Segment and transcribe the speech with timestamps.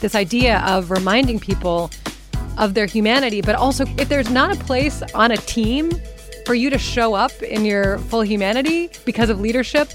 [0.00, 1.90] this idea of reminding people
[2.58, 5.90] of their humanity, but also if there's not a place on a team
[6.46, 9.90] for you to show up in your full humanity because of leadership,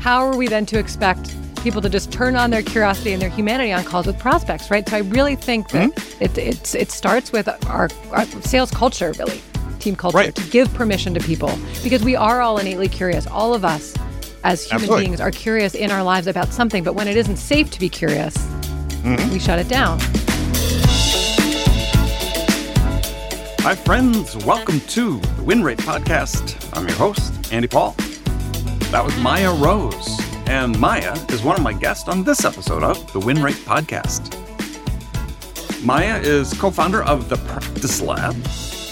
[0.00, 3.28] how are we then to expect people to just turn on their curiosity and their
[3.28, 4.88] humanity on calls with prospects, right?
[4.88, 6.24] So I really think that mm-hmm.
[6.24, 9.40] it, it, it starts with our, our sales culture, really,
[9.78, 10.34] team culture, right.
[10.34, 11.52] to give permission to people
[11.82, 13.26] because we are all innately curious.
[13.26, 13.94] All of us
[14.42, 15.04] as human Absolutely.
[15.06, 17.88] beings are curious in our lives about something, but when it isn't safe to be
[17.88, 18.34] curious,
[19.02, 19.32] mm-hmm.
[19.32, 19.98] we shut it down.
[23.62, 24.36] Hi, friends.
[24.44, 26.56] Welcome to the Win Rate Podcast.
[26.76, 27.94] I'm your host, Andy Paul.
[28.90, 30.18] That was Meyah Rose.
[30.46, 34.34] And Meyah is one of my guests on this episode of the Win Rate Podcast.
[35.82, 38.34] Meyah is co founder of the Practice Lab.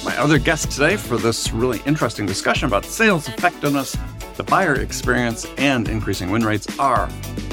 [0.05, 3.97] My other guest today for this really interesting discussion about sales effectiveness,
[4.37, 7.09] the buyer experience, and increasing win rates are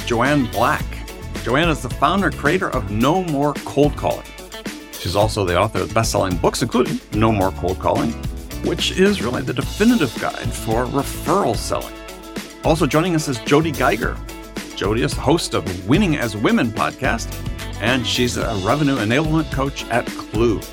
[0.05, 0.85] Joanne Black.
[1.45, 4.25] Joanne is the founder and creator of No More Cold Calling.
[4.93, 8.13] She's also the author of best selling books, including No More Cold Calling,
[8.63, 11.93] which is really the definitive guide for referral selling.
[12.63, 14.17] Also joining us is Jody Geiger.
[14.75, 17.31] Jody is the host of Winning as Women podcast,
[17.79, 20.65] and she's a revenue enablement coach at Klue.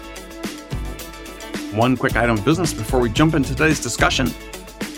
[1.75, 4.29] One quick item of business before we jump into today's discussion.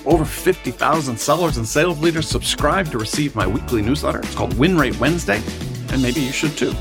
[0.06, 4.18] Over 50,000 sellers and sales leaders subscribe to receive my weekly newsletter.
[4.18, 5.42] It's called Win Rate Wednesday,
[5.90, 6.74] and maybe you should too.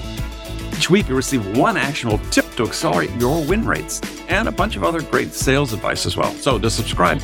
[0.75, 4.75] Each week, you receive one actionable tip to accelerate your win rates and a bunch
[4.75, 6.33] of other great sales advice as well.
[6.33, 7.19] So, to subscribe,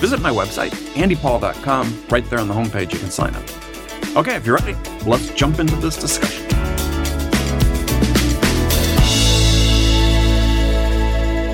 [0.00, 2.04] visit my website, andypaul.com.
[2.08, 4.16] Right there on the homepage, you can sign up.
[4.16, 6.41] Okay, if you're ready, let's jump into this discussion.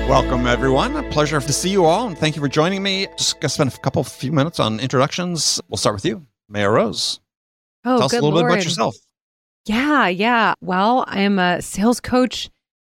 [0.09, 0.95] Welcome, everyone.
[0.95, 3.05] A pleasure to see you all, and thank you for joining me.
[3.15, 5.61] Just gonna spend a couple few minutes on introductions.
[5.69, 7.19] We'll start with you, Meyah Rose.
[7.85, 8.47] Oh, Tell us a little Lord.
[8.47, 8.95] bit about yourself.
[9.67, 10.55] Yeah, yeah.
[10.61, 12.49] Well, I am a sales coach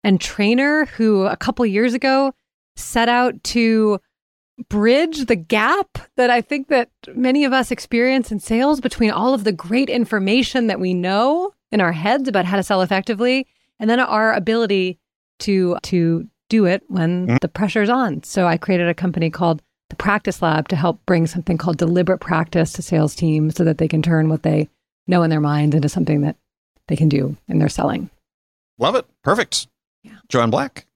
[0.04, 2.32] and trainer who a couple years ago
[2.76, 3.98] set out to
[4.68, 9.34] bridge the gap that I think that many of us experience in sales between all
[9.34, 13.48] of the great information that we know in our heads about how to sell effectively
[13.80, 15.00] and then our ability
[15.40, 17.36] to to do it when mm-hmm.
[17.40, 18.22] the pressure's on.
[18.22, 22.18] So I created a company called the Practice Lab to help bring something called deliberate
[22.18, 24.68] practice to sales teams so that they can turn what they
[25.06, 26.36] know in their minds into something that
[26.88, 28.10] they can do in their selling.
[28.78, 29.06] Love it.
[29.24, 29.66] Perfect.
[30.02, 30.18] Yeah.
[30.28, 30.86] Joanne Black.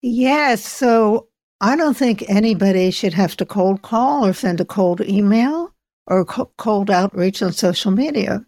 [0.00, 0.64] Yes.
[0.66, 1.28] So
[1.60, 5.72] I don't think anybody should have to cold call or send a cold email
[6.06, 8.44] or cold outreach on social media.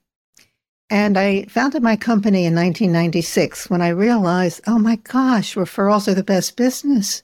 [0.90, 6.14] And I founded my company in 1996 when I realized, oh my gosh, referrals are
[6.14, 7.22] the best business.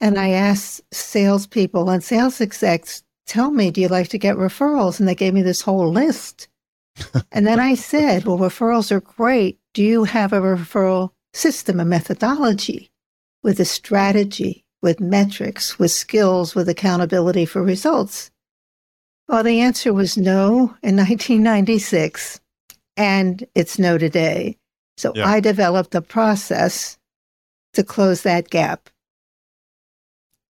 [0.00, 5.00] And I asked salespeople and sales execs, tell me, do you like to get referrals?
[5.00, 6.48] And they gave me this whole list.
[7.32, 9.58] and then I said, well, referrals are great.
[9.72, 12.90] Do you have a referral system, a methodology
[13.42, 14.64] with a strategy?
[14.84, 18.30] with metrics, with skills, with accountability for results?
[19.26, 22.38] Well, the answer was no in 1996,
[22.96, 24.56] and it's no today.
[24.96, 25.26] So yeah.
[25.26, 26.98] I developed a process
[27.74, 28.88] to close that gap.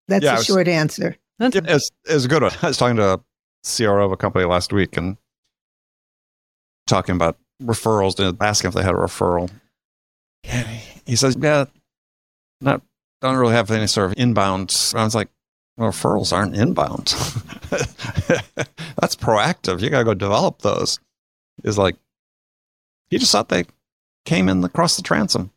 [0.09, 1.16] That's yeah, a was, short answer.
[1.38, 2.53] That's it's, it's a good one.
[2.62, 3.21] I was talking to a
[3.65, 5.16] CRO of a company last week and
[6.87, 9.50] talking about referrals, asking if they had a referral.
[10.44, 10.66] And
[11.06, 11.65] he says, Yeah,
[12.60, 12.83] not
[13.25, 14.93] don't really have any sort of inbound.
[14.94, 15.31] I was like,
[15.78, 17.06] well, referrals aren't inbound.
[19.00, 19.81] That's proactive.
[19.81, 21.00] You got to go develop those.
[21.65, 21.97] Is like,
[23.10, 23.65] he just thought they
[24.25, 25.50] came in across the transom.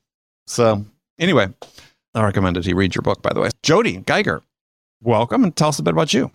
[0.46, 0.85] So
[1.19, 1.47] anyway,
[2.13, 3.50] I recommended he read your book, by the way.
[3.63, 4.41] Jody Geiger,
[5.02, 6.31] welcome and tell us a bit about you.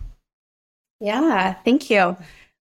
[0.99, 2.15] Yeah, thank you.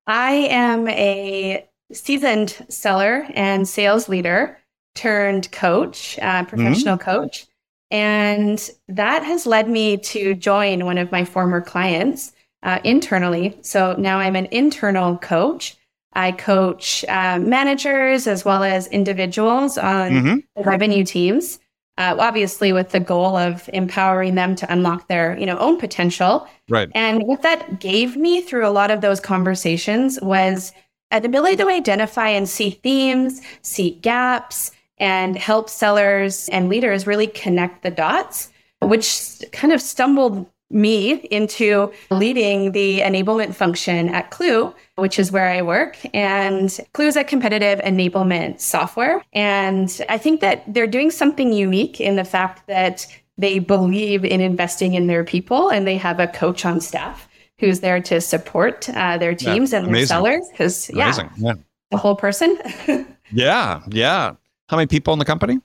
[0.06, 4.58] I am a seasoned seller and sales leader
[4.94, 7.10] turned coach, uh, professional mm-hmm.
[7.10, 7.46] coach.
[7.90, 12.32] And that has led me to join one of my former clients
[12.62, 13.58] uh, internally.
[13.62, 15.76] So now I'm an internal coach.
[16.14, 20.62] I coach uh, managers as well as individuals on mm-hmm.
[20.62, 21.58] revenue teams.
[21.98, 26.48] Uh, obviously, with the goal of empowering them to unlock their, you know, own potential.
[26.68, 26.90] Right.
[26.94, 30.72] And what that gave me through a lot of those conversations was
[31.10, 37.26] an ability to identify and see themes, see gaps, and help sellers and leaders really
[37.26, 38.50] connect the dots,
[38.80, 45.48] which kind of stumbled me into leading the enablement function at Klue, which is where
[45.48, 45.98] I work.
[46.14, 49.22] And Klue is a competitive enablement software.
[49.32, 53.06] And I think that they're doing something unique in the fact that
[53.38, 57.28] they believe in investing in their people and they have a coach on staff
[57.58, 60.46] who's there to support uh, their teams and their sellers.
[60.50, 61.54] Because, yeah, yeah,
[61.90, 62.58] the whole person.
[63.32, 64.34] Yeah, yeah.
[64.68, 65.60] How many people in the company?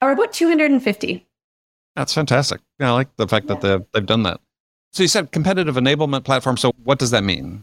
[0.00, 1.26] Or about 250.
[1.96, 2.60] That's fantastic.
[2.78, 3.54] Yeah, I like the fact yeah.
[3.54, 4.40] that they've, they've done that.
[4.92, 6.56] So you said competitive enablement platform.
[6.56, 7.62] So what does that mean?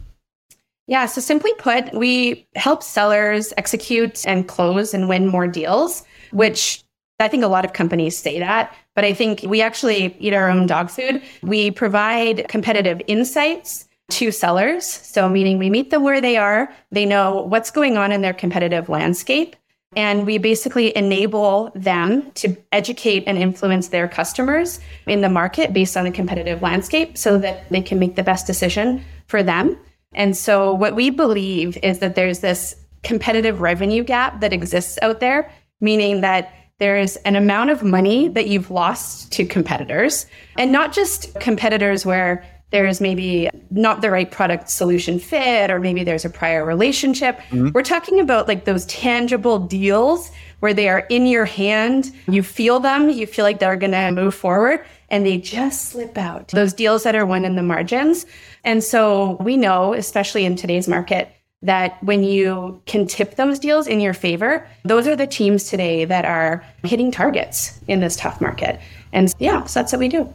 [0.87, 6.83] Yeah, so simply put, we help sellers execute and close and win more deals, which
[7.19, 10.49] I think a lot of companies say that, but I think we actually eat our
[10.49, 11.21] own dog food.
[11.43, 14.85] We provide competitive insights to sellers.
[14.85, 18.33] So, meaning we meet them where they are, they know what's going on in their
[18.33, 19.55] competitive landscape.
[19.95, 25.97] And we basically enable them to educate and influence their customers in the market based
[25.97, 29.77] on the competitive landscape so that they can make the best decision for them.
[30.13, 35.19] And so, what we believe is that there's this competitive revenue gap that exists out
[35.19, 35.51] there,
[35.81, 40.25] meaning that there's an amount of money that you've lost to competitors,
[40.57, 46.03] and not just competitors where there's maybe not the right product solution fit, or maybe
[46.03, 47.39] there's a prior relationship.
[47.49, 47.69] Mm-hmm.
[47.73, 52.11] We're talking about like those tangible deals where they are in your hand.
[52.27, 56.17] You feel them, you feel like they're going to move forward, and they just slip
[56.17, 56.49] out.
[56.49, 58.25] Those deals that are won in the margins.
[58.63, 61.31] And so we know, especially in today's market,
[61.61, 66.05] that when you can tip those deals in your favor, those are the teams today
[66.05, 68.79] that are hitting targets in this tough market.
[69.11, 70.33] And yeah, so that's what we do.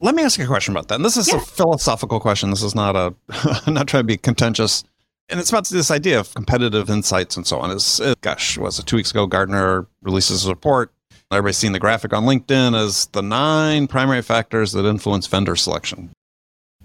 [0.00, 0.96] Let me ask you a question about that.
[0.96, 1.38] And this is yeah.
[1.38, 2.50] a philosophical question.
[2.50, 3.14] This is not a,
[3.66, 4.84] I'm not trying to be contentious.
[5.28, 7.70] And it's about this idea of competitive insights and so on.
[7.70, 9.26] Is it, uh, gosh, was it two weeks ago?
[9.26, 10.92] Gartner releases a report.
[11.30, 16.10] Everybody's seen the graphic on LinkedIn as the nine primary factors that influence vendor selection.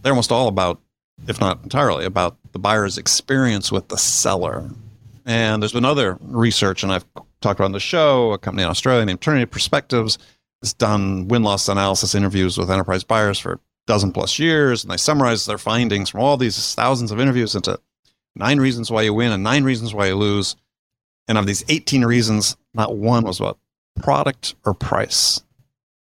[0.02, 0.82] They're almost all about,
[1.28, 4.70] if not entirely, about the buyer's experience with the seller.
[5.26, 7.06] And there's been other research, and I've
[7.40, 10.18] talked about on the show, a company in Australia named Trinity Perspectives
[10.64, 14.92] has done win loss analysis interviews with enterprise buyers for a dozen plus years, and
[14.92, 17.80] they summarize their findings from all these thousands of interviews into
[18.36, 20.56] nine reasons why you win and nine reasons why you lose.
[21.28, 23.60] And of these 18 reasons, not one was about
[24.02, 25.42] product or price.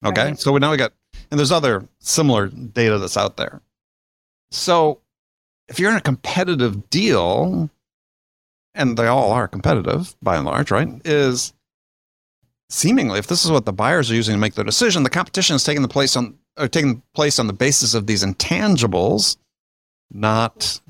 [0.05, 0.27] Okay.
[0.27, 0.39] Right.
[0.39, 0.93] So now we got,
[1.31, 3.61] and there's other similar data that's out there.
[4.51, 5.01] So
[5.69, 7.71] if you're in a competitive deal,
[8.75, 10.89] and they all are competitive by and large, right?
[11.05, 11.53] Is
[12.71, 15.57] seemingly, if this is what the buyers are using to make their decision, the competition
[15.57, 19.37] is taking the place on or taking place on the basis of these intangibles,
[20.11, 20.81] not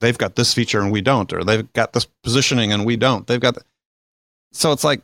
[0.00, 3.26] they've got this feature and we don't, or they've got this positioning and we don't.
[3.26, 3.62] They've got the,
[4.52, 5.02] so it's like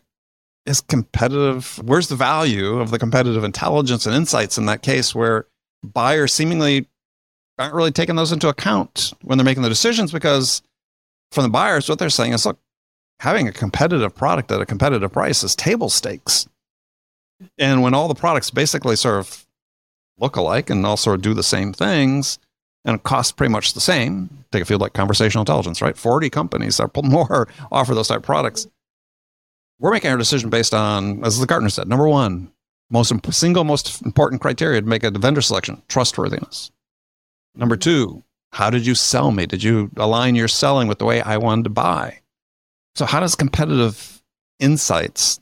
[0.66, 1.80] is competitive.
[1.84, 5.46] Where's the value of the competitive intelligence and insights in that case where
[5.82, 6.86] buyers seemingly
[7.58, 10.62] aren't really taking those into account when they're making the decisions because
[11.32, 12.58] from the buyers, what they're saying is, look,
[13.20, 16.48] having a competitive product at a competitive price is table stakes.
[17.56, 19.46] And when all the products basically sort of
[20.18, 22.38] look alike and all sort of do the same things
[22.84, 25.96] and cost pretty much the same, take a field like conversational intelligence, right?
[25.96, 28.66] 40 companies or more offer those type of products.
[29.78, 32.50] We're making our decision based on, as the Gartner said, number one,
[32.90, 36.70] most single most important criteria to make a vendor selection, trustworthiness.
[37.54, 39.46] Number two, how did you sell me?
[39.46, 42.20] Did you align your selling with the way I wanted to buy?
[42.98, 44.20] So, how does competitive
[44.58, 45.38] insights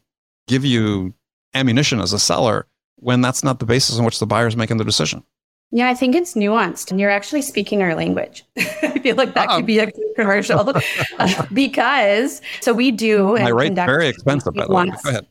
[0.46, 1.14] give you
[1.54, 2.66] ammunition as a seller
[2.96, 5.24] when that's not the basis on which the buyer is making the decision?
[5.70, 8.44] Yeah, I think it's nuanced and you're actually speaking our language.
[8.58, 9.56] I feel like that Uh-oh.
[9.56, 9.66] could oh.
[9.66, 9.86] be a
[10.16, 10.72] commercial
[11.18, 13.34] uh, because so we do.
[13.34, 14.86] My rate very expensive, by the way.
[14.86, 15.26] Go ahead.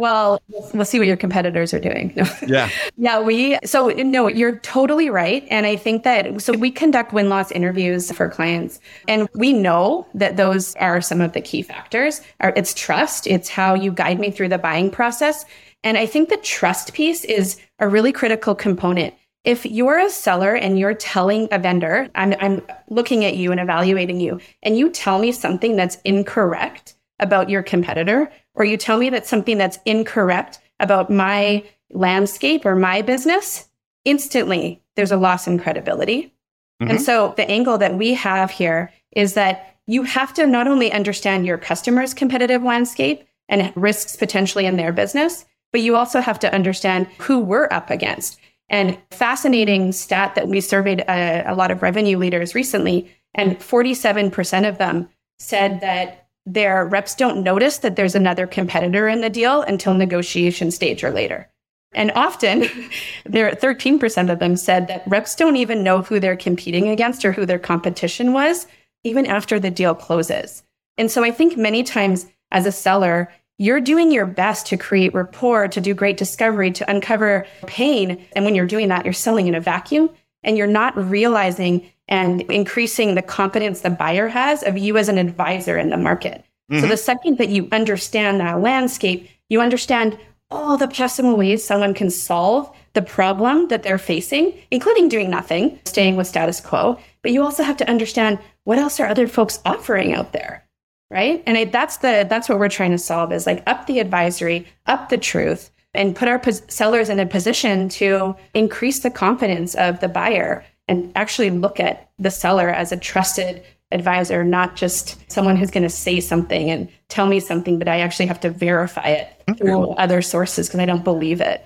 [0.00, 0.40] Well,
[0.74, 2.12] we'll see what your competitors are doing.
[2.46, 2.68] yeah.
[2.96, 3.20] Yeah.
[3.20, 5.46] We, so no, you're totally right.
[5.50, 10.06] And I think that, so we conduct win loss interviews for clients and we know
[10.14, 12.20] that those are some of the key factors.
[12.40, 13.26] It's trust.
[13.26, 15.44] It's how you guide me through the buying process.
[15.84, 19.14] And I think the trust piece is a really critical component
[19.46, 23.60] if you're a seller and you're telling a vendor, I'm, I'm looking at you and
[23.60, 28.98] evaluating you, and you tell me something that's incorrect about your competitor, or you tell
[28.98, 33.68] me that something that's incorrect about my landscape or my business,
[34.04, 36.34] instantly there's a loss in credibility.
[36.82, 36.90] Mm-hmm.
[36.90, 40.90] And so the angle that we have here is that you have to not only
[40.90, 46.40] understand your customer's competitive landscape and risks potentially in their business, but you also have
[46.40, 48.40] to understand who we're up against.
[48.68, 54.68] And fascinating stat that we surveyed a, a lot of revenue leaders recently, and 47%
[54.68, 55.08] of them
[55.38, 60.70] said that their reps don't notice that there's another competitor in the deal until negotiation
[60.70, 61.50] stage or later.
[61.92, 62.68] And often,
[63.24, 67.32] there 13% of them said that reps don't even know who they're competing against or
[67.32, 68.66] who their competition was,
[69.04, 70.62] even after the deal closes.
[70.98, 75.14] And so I think many times as a seller, you're doing your best to create
[75.14, 78.24] rapport, to do great discovery, to uncover pain.
[78.34, 80.10] And when you're doing that, you're selling in a vacuum
[80.42, 85.18] and you're not realizing and increasing the confidence the buyer has of you as an
[85.18, 86.44] advisor in the market.
[86.70, 86.88] So Mhm.
[86.88, 90.18] the second that you understand that landscape, you understand
[90.50, 95.78] all the possible ways someone can solve the problem that they're facing, including doing nothing,
[95.84, 96.98] staying with status quo.
[97.22, 100.64] But you also have to understand what else are other folks offering out there,
[101.10, 101.42] right?
[101.46, 104.66] And I, that's the that's what we're trying to solve is like up the advisory,
[104.86, 109.74] up the truth, and put our pos- sellers in a position to increase the confidence
[109.74, 115.30] of the buyer and actually look at the seller as a trusted advisor, not just
[115.30, 118.50] someone who's going to say something and tell me something, but I actually have to
[118.50, 121.64] verify it through other sources because I don't believe it.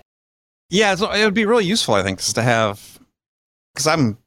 [0.68, 2.98] Yeah, so it would be really useful, I think, is to have
[3.74, 4.18] because I'm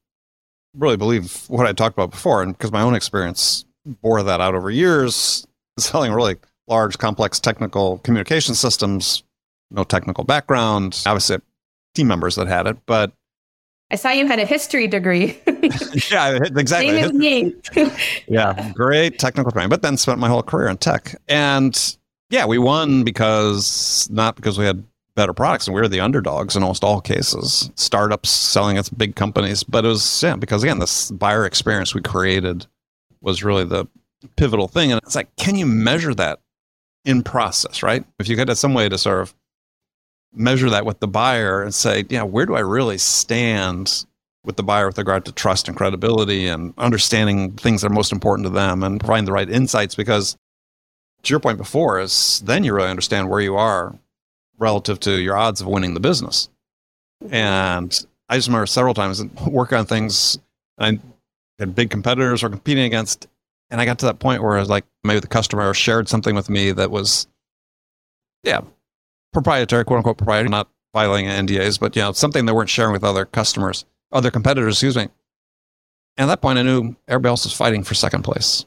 [0.75, 4.55] really believe what I talked about before, and because my own experience bore that out
[4.55, 5.45] over years,
[5.77, 6.37] selling really
[6.67, 9.23] large, complex technical communication systems,
[9.71, 11.01] no technical background.
[11.05, 11.37] Obviously,
[11.95, 13.11] team members that had it, but
[13.91, 15.39] I saw you had a history degree.
[16.11, 16.89] yeah, exactly.
[16.89, 17.53] Same as me.
[18.27, 21.15] yeah, great technical training, but then spent my whole career in tech.
[21.27, 21.95] And
[22.31, 24.83] yeah, we won because not because we had
[25.15, 27.69] better products and we were the underdogs in almost all cases.
[27.75, 32.01] Startups selling at big companies, but it was yeah, because again, this buyer experience we
[32.01, 32.65] created
[33.23, 33.87] was really the
[34.35, 34.91] pivotal thing.
[34.91, 36.39] And it's like, can you measure that
[37.05, 38.05] in process, right?
[38.19, 39.33] If you had some way to sort of
[40.33, 44.05] measure that with the buyer and say, yeah, where do I really stand
[44.45, 48.11] with the buyer with regard to trust and credibility and understanding things that are most
[48.11, 50.35] important to them and providing the right insights because
[51.23, 53.95] to your point before is then you really understand where you are
[54.57, 56.49] relative to your odds of winning the business
[57.31, 60.37] and i just remember several times work on things
[60.77, 60.99] i
[61.63, 63.27] had big competitors we're competing against
[63.69, 66.35] and i got to that point where i was like maybe the customer shared something
[66.35, 67.27] with me that was
[68.43, 68.61] yeah
[69.31, 73.03] proprietary quote unquote proprietary not filing ndas but you know something they weren't sharing with
[73.03, 75.09] other customers other competitors, excuse me.
[76.15, 78.65] And at that point, I knew everybody else was fighting for second place.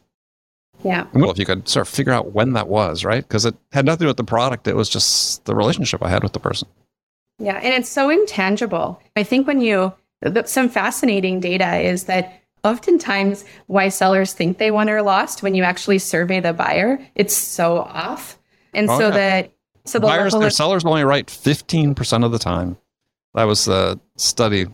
[0.84, 1.06] Yeah.
[1.14, 3.22] Well, if you could sort of figure out when that was, right?
[3.22, 6.10] Because it had nothing to do with the product, it was just the relationship I
[6.10, 6.68] had with the person.
[7.38, 7.56] Yeah.
[7.56, 9.00] And it's so intangible.
[9.14, 9.92] I think when you,
[10.44, 15.62] some fascinating data is that oftentimes why sellers think they won or lost when you
[15.62, 18.38] actually survey the buyer, it's so off.
[18.74, 19.14] And Oh, so yeah.
[19.14, 19.52] that,
[19.84, 22.76] so the Buyers, their of- sellers only right 15% of the time.
[23.34, 24.66] That was the study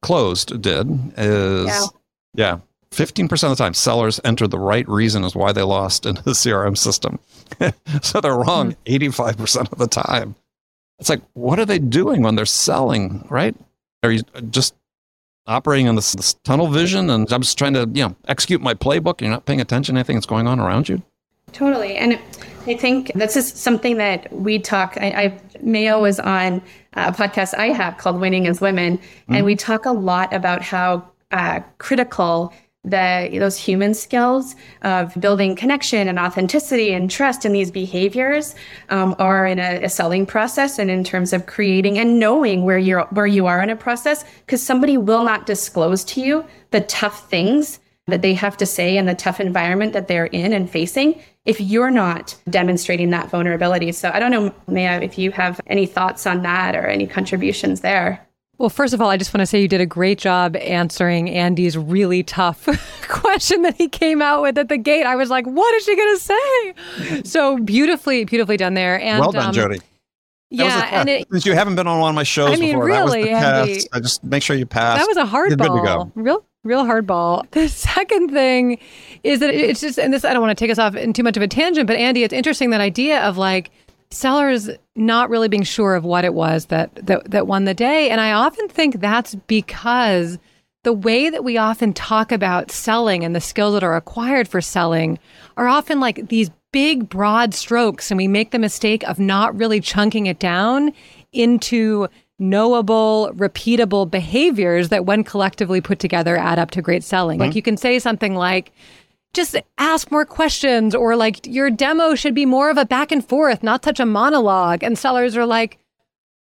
[0.00, 1.86] closed did is Yeah.
[2.34, 2.58] yeah
[2.92, 6.30] 15% of the time sellers enter the right reason as why they lost into the
[6.30, 7.18] crm system
[8.02, 9.20] so they're wrong mm-hmm.
[9.20, 10.34] 85% of the time
[10.98, 13.54] it's like what are they doing when they're selling right
[14.02, 14.74] are you just
[15.46, 18.74] operating on this, this tunnel vision and i'm just trying to you know execute my
[18.74, 21.02] playbook you're not paying attention to anything that's going on around you
[21.52, 21.96] Totally.
[21.96, 22.18] And
[22.66, 24.98] I think this is something that we talk.
[25.00, 26.60] I, I Meyah was on
[26.94, 28.98] a podcast I have called Winning as Women,
[29.28, 32.52] and we talk a lot about how uh, critical
[32.86, 38.54] the those human skills of building connection and authenticity and trust in these behaviors
[38.88, 42.78] um, are in a, a selling process and in terms of creating and knowing where
[42.78, 46.80] you're where you are in a process because somebody will not disclose to you the
[46.82, 50.70] tough things that they have to say in the tough environment that they're in and
[50.70, 53.92] facing if you're not demonstrating that vulnerability.
[53.92, 57.80] So I don't know, Meyah, if you have any thoughts on that or any contributions
[57.80, 58.25] there.
[58.58, 61.28] Well, first of all, I just want to say you did a great job answering
[61.28, 62.66] Andy's really tough
[63.08, 65.04] question that he came out with at the gate.
[65.04, 67.22] I was like, what is she going to say?
[67.24, 68.98] So beautifully, beautifully done there.
[68.98, 69.84] And well done um, jody That
[70.50, 72.90] Yeah, and it, since you haven't been on one of my shows I mean, before
[72.90, 75.58] that was really, the i just make sure you pass that was a You're good
[75.58, 76.12] to go.
[76.14, 77.50] Real, real hardball.
[77.50, 78.78] The second thing
[79.22, 81.22] is that it's just, and this, I don't want to take us off in too
[81.22, 83.70] much of a tangent, but Andy, it's interesting that idea of like
[84.10, 88.10] sellers not really being sure of what it was that, that, that won the day.
[88.10, 90.38] And I often think that's because
[90.84, 94.60] the way that we often talk about selling and the skills that are acquired for
[94.60, 95.18] selling
[95.56, 98.10] are often like these big, broad strokes.
[98.10, 100.92] And we make the mistake of not really chunking it down
[101.32, 102.06] into
[102.38, 107.38] knowable, repeatable behaviors that, when collectively put together, add up to great selling.
[107.38, 107.56] Like mm-hmm.
[107.56, 108.72] you can say something like,
[109.36, 113.26] just ask more questions, or like your demo should be more of a back and
[113.26, 114.82] forth, not such a monologue.
[114.82, 115.78] And sellers are like,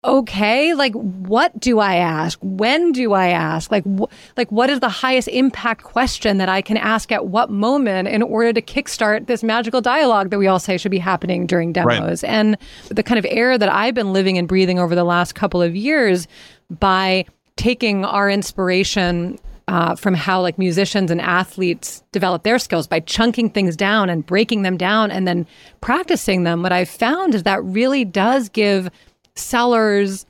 [0.04, 2.40] okay, like what do I ask?
[2.42, 3.72] When do I ask?
[3.72, 7.50] Like, wh- like what is the highest impact question that I can ask at what
[7.52, 11.46] moment in order to kickstart this magical dialogue that we all say should be happening
[11.46, 12.24] during demos?
[12.24, 12.58] And
[12.90, 15.76] the kind of air that I've been living and breathing over the last couple of
[15.76, 16.28] years
[16.72, 19.38] by taking our inspiration
[19.68, 24.26] uh, from how like musicians and athletes develop their skills by chunking things down and
[24.26, 25.46] breaking them down and then
[25.82, 26.64] practicing them.
[26.64, 28.90] What I've found is that really does give
[29.36, 30.26] sellers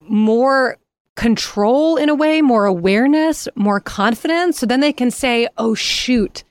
[0.00, 0.76] more
[1.16, 4.58] control in a way, more awareness, more confidence.
[4.58, 6.44] So then they can say, oh, shoot,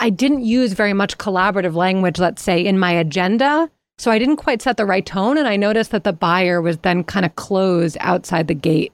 [0.00, 3.70] I I didn't use very much collaborative language, let's say, in my agenda.
[3.96, 5.38] So I didn't quite set the right tone.
[5.38, 8.92] And I noticed that the buyer was then kind of closed outside the gate.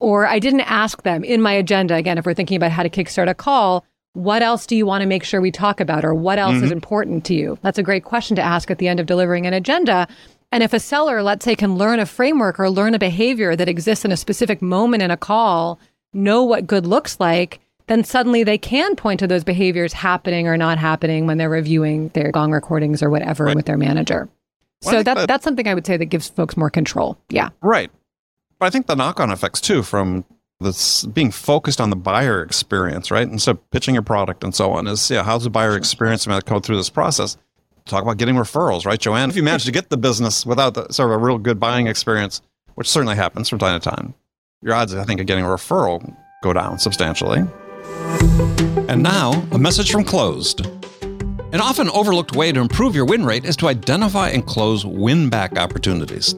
[0.00, 2.90] Or I didn't ask them in my agenda, again, if we're thinking about how to
[2.90, 6.04] kickstart a call, what else do you want to make sure we talk about?
[6.04, 6.64] Or what else mm-hmm.
[6.64, 7.58] is important to you?
[7.62, 10.08] That's a great question to ask at the end of delivering an agenda.
[10.50, 13.68] And if a seller, let's say, can learn a framework or learn a behavior that
[13.68, 15.78] exists in a specific moment in a call,
[16.12, 20.56] know what good looks like, then suddenly they can point to those behaviors happening or
[20.56, 23.56] not happening when they're reviewing their gong recordings or whatever right.
[23.56, 24.28] with their manager.
[24.82, 27.18] Well, so that, that, that's something I would say that gives folks more control.
[27.28, 27.50] Yeah.
[27.62, 27.90] Right.
[28.60, 30.24] But I think the knock on effects too from
[30.60, 33.26] this being focused on the buyer experience, right?
[33.26, 36.38] Instead of pitching your product and so on, is yeah, how's the buyer experience going
[36.38, 37.38] to go through this process?
[37.86, 39.30] Talk about getting referrals, right, Joanne?
[39.30, 41.86] If you manage to get the business without the, sort of a real good buying
[41.86, 42.42] experience,
[42.74, 44.14] which certainly happens from time to time,
[44.60, 47.42] your odds, I think, of getting a referral go down substantially.
[48.88, 50.66] And now, a message from Clozd.
[51.54, 55.30] An often overlooked way to improve your win rate is to identify and close win
[55.30, 56.34] back opportunities.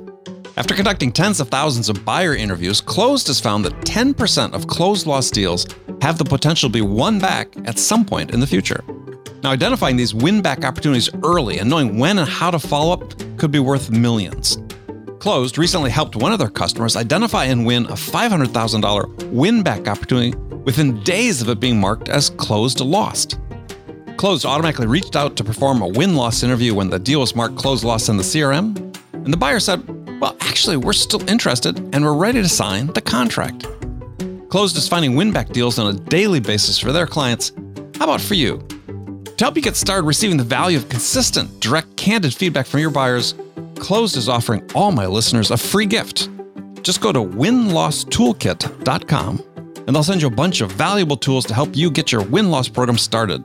[0.54, 5.06] After conducting tens of thousands of buyer interviews, Clozd has found that 10% of closed
[5.06, 5.66] loss deals
[6.02, 8.84] have the potential to be won back at some point in the future.
[9.42, 13.14] Now, identifying these win back opportunities early and knowing when and how to follow up
[13.38, 14.58] could be worth millions.
[15.18, 20.36] Clozd recently helped one of their customers identify and win a $500,000 win back opportunity
[20.64, 23.38] within days of it being marked as closed lost.
[24.16, 27.56] Clozd automatically reached out to perform a win loss interview when the deal was marked
[27.56, 28.76] closed lost in the CRM,
[29.14, 33.00] and the buyer said, well, actually, we're still interested and we're ready to sign the
[33.00, 33.62] contract.
[34.48, 37.50] Clozd is finding win-back deals on a daily basis for their clients.
[37.98, 38.64] How about for you?
[39.24, 42.90] To help you get started receiving the value of consistent, direct, candid feedback from your
[42.90, 43.34] buyers,
[43.74, 46.28] Clozd is offering all my listeners a free gift.
[46.82, 49.42] Just go to winlosstoolkit.com
[49.74, 52.48] and they'll send you a bunch of valuable tools to help you get your win
[52.48, 53.44] loss program started.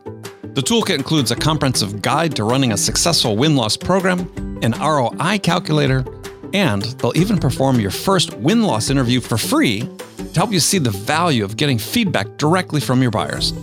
[0.54, 5.40] The toolkit includes a comprehensive guide to running a successful win loss program, an ROI
[5.40, 6.06] calculator,
[6.54, 10.78] and they'll even perform your first win loss interview for free to help you see
[10.78, 13.54] the value of getting feedback directly from your buyers.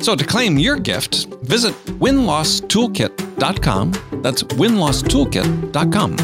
[0.00, 3.92] So to claim your gift, visit winlosstoolkit.com.
[4.22, 6.16] That's winlosstoolkit.com.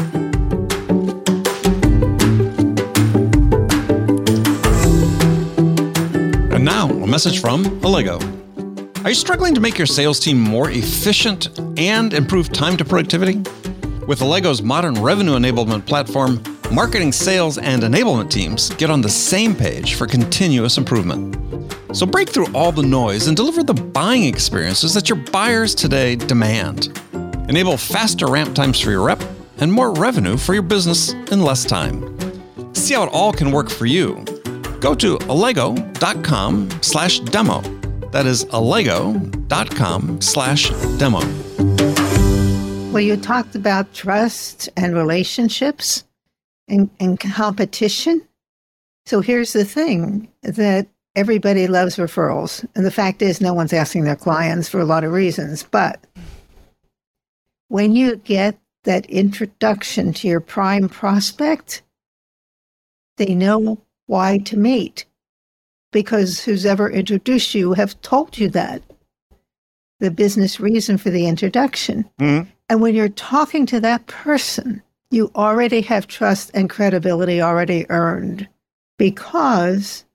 [6.53, 8.21] And now, a message from Allego.
[9.03, 13.41] Are you struggling to make your sales team more efficient and improve time to productivity?
[14.07, 19.55] With Allego's modern revenue enablement platform, marketing, sales, and enablement teams get on the same
[19.55, 21.37] page for continuous improvement.
[21.95, 26.17] So break through all the noise and deliver the buying experiences that your buyers today
[26.17, 26.99] demand.
[27.47, 29.23] Enable faster ramp times for your rep
[29.59, 32.03] and more revenue for your business in less time.
[32.73, 34.15] See how it all can work for you.
[34.81, 37.61] Go to allego.com slash demo.
[38.11, 41.72] That is allego.com slash demo.
[42.93, 46.03] Well, you talked about trust and relationships
[46.67, 48.21] and, and competition.
[49.07, 52.63] So here's the thing that everybody loves referrals.
[52.75, 55.63] And the fact is, no one's asking their clients for a lot of reasons.
[55.63, 56.05] But
[57.69, 61.81] when you get that introduction to your prime prospect,
[63.17, 65.05] they know why to meet
[65.91, 68.83] because who's ever introduced you have told you that
[69.99, 72.07] the business reason for the introduction.
[72.19, 72.49] Mm-hmm.
[72.73, 74.81] And when you're talking to that person,
[75.11, 78.47] you already have trust and credibility already earned
[78.97, 80.05] because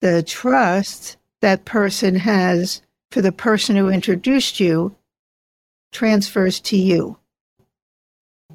[0.00, 4.96] the trust that person has for the person who introduced you
[5.92, 7.16] transfers to you.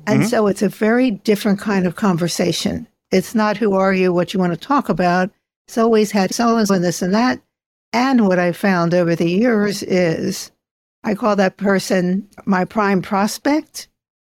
[0.05, 0.27] And mm-hmm.
[0.27, 2.89] so it's a very different kind of conversation.
[3.09, 5.31] It's not who are you, what you want to talk about.
[5.69, 7.39] It's always had so and so and this and that.
[7.93, 10.51] And what I found over the years is
[11.03, 13.87] I call that person my prime prospect.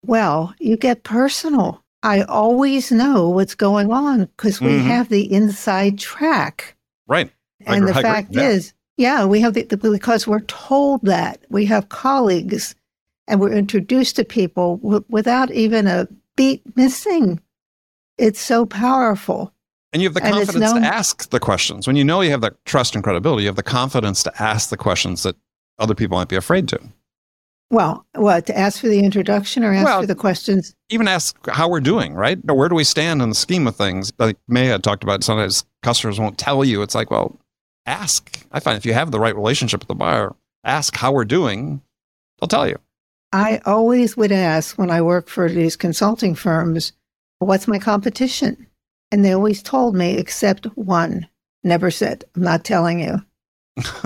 [0.06, 1.84] Well, you get personal.
[2.04, 4.88] I always know what's going on because we mm-hmm.
[4.88, 6.76] have the inside track.
[7.08, 7.32] Right.
[7.65, 8.49] And the fact yeah.
[8.49, 11.39] is, yeah, we have the, the, because we're told that.
[11.49, 12.76] We have colleagues
[13.28, 17.39] and we're introduced to people w- without even a beat missing.
[18.17, 19.54] It's so powerful.
[19.93, 21.88] And you have the confidence to ask the questions.
[21.88, 24.69] When you know you have that trust and credibility, you have the confidence to ask
[24.69, 25.36] the questions that
[25.79, 26.79] other people might be afraid to.
[27.69, 30.75] Well, what to ask for the introduction or ask well, for the questions?
[30.89, 32.38] Even ask how we're doing, right?
[32.47, 34.13] Or where do we stand in the scheme of things?
[34.19, 36.83] Like May had talked about, sometimes customers won't tell you.
[36.83, 37.39] It's like, well,
[37.88, 38.45] ask.
[38.51, 41.81] I find if you have the right relationship with the buyer, ask how we're doing.
[42.39, 42.77] They'll tell you.
[43.31, 46.93] I always would ask when I work for these consulting firms,
[47.39, 48.67] what's my competition?
[49.12, 51.27] And they always told me, except one,
[51.63, 53.23] never said, I'm not telling you.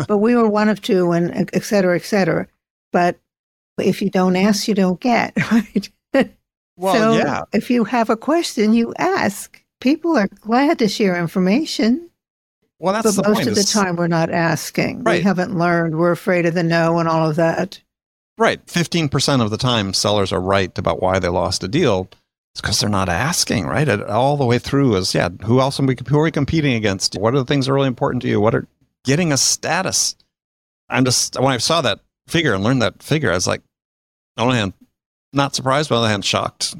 [0.07, 2.47] But we were one of two, and et cetera, et cetera.
[2.91, 3.19] But
[3.79, 5.89] if you don't ask, you don't get, right?
[6.77, 7.43] Well, so yeah.
[7.53, 9.61] if you have a question, you ask.
[9.79, 12.09] People are glad to share information,
[12.79, 13.47] Well, that's but the most point.
[13.49, 15.03] of the time we're not asking.
[15.03, 15.19] Right.
[15.19, 15.97] We haven't learned.
[15.97, 17.79] We're afraid of the no and all of that.
[18.37, 18.63] Right.
[18.67, 22.07] 15% of the time, sellers are right about why they lost a deal.
[22.53, 23.87] It's because they're not asking, right?
[23.87, 27.15] All the way through is, yeah, who else are we, who are we competing against?
[27.15, 28.41] What are the things that are really important to you?
[28.41, 28.67] What are
[29.07, 30.15] getting a status?
[30.89, 33.61] I'm just, when I saw that figure and learned that figure, I was like,
[34.37, 34.73] on one hand,
[35.33, 36.75] not surprised, but on the other hand, shocked,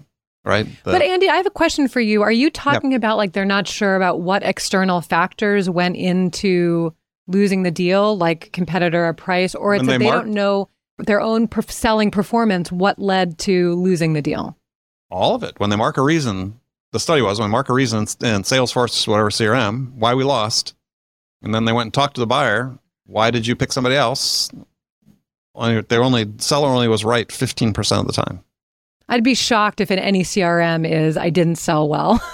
[0.45, 0.65] right?
[0.83, 2.21] That- But Andy, I have a question for you.
[2.21, 6.93] Are you talking about like they're not sure about what external factors went into
[7.27, 10.33] losing the deal, like competitor or price, or it's When that they they mark- don't
[10.33, 14.55] know their own perf- selling performance, what led to losing the deal?
[15.09, 15.57] all of it.
[15.57, 16.59] When they mark a reason,
[16.91, 20.73] the study was when they mark a reason in Salesforce, whatever CRM, why we lost,
[21.41, 22.77] and then they went and talked to the buyer.
[23.05, 24.49] Why did you pick somebody else?
[25.55, 28.43] They only seller only was right fifteen percent of the time.
[29.09, 32.21] I'd be shocked if in any CRM is I didn't sell well.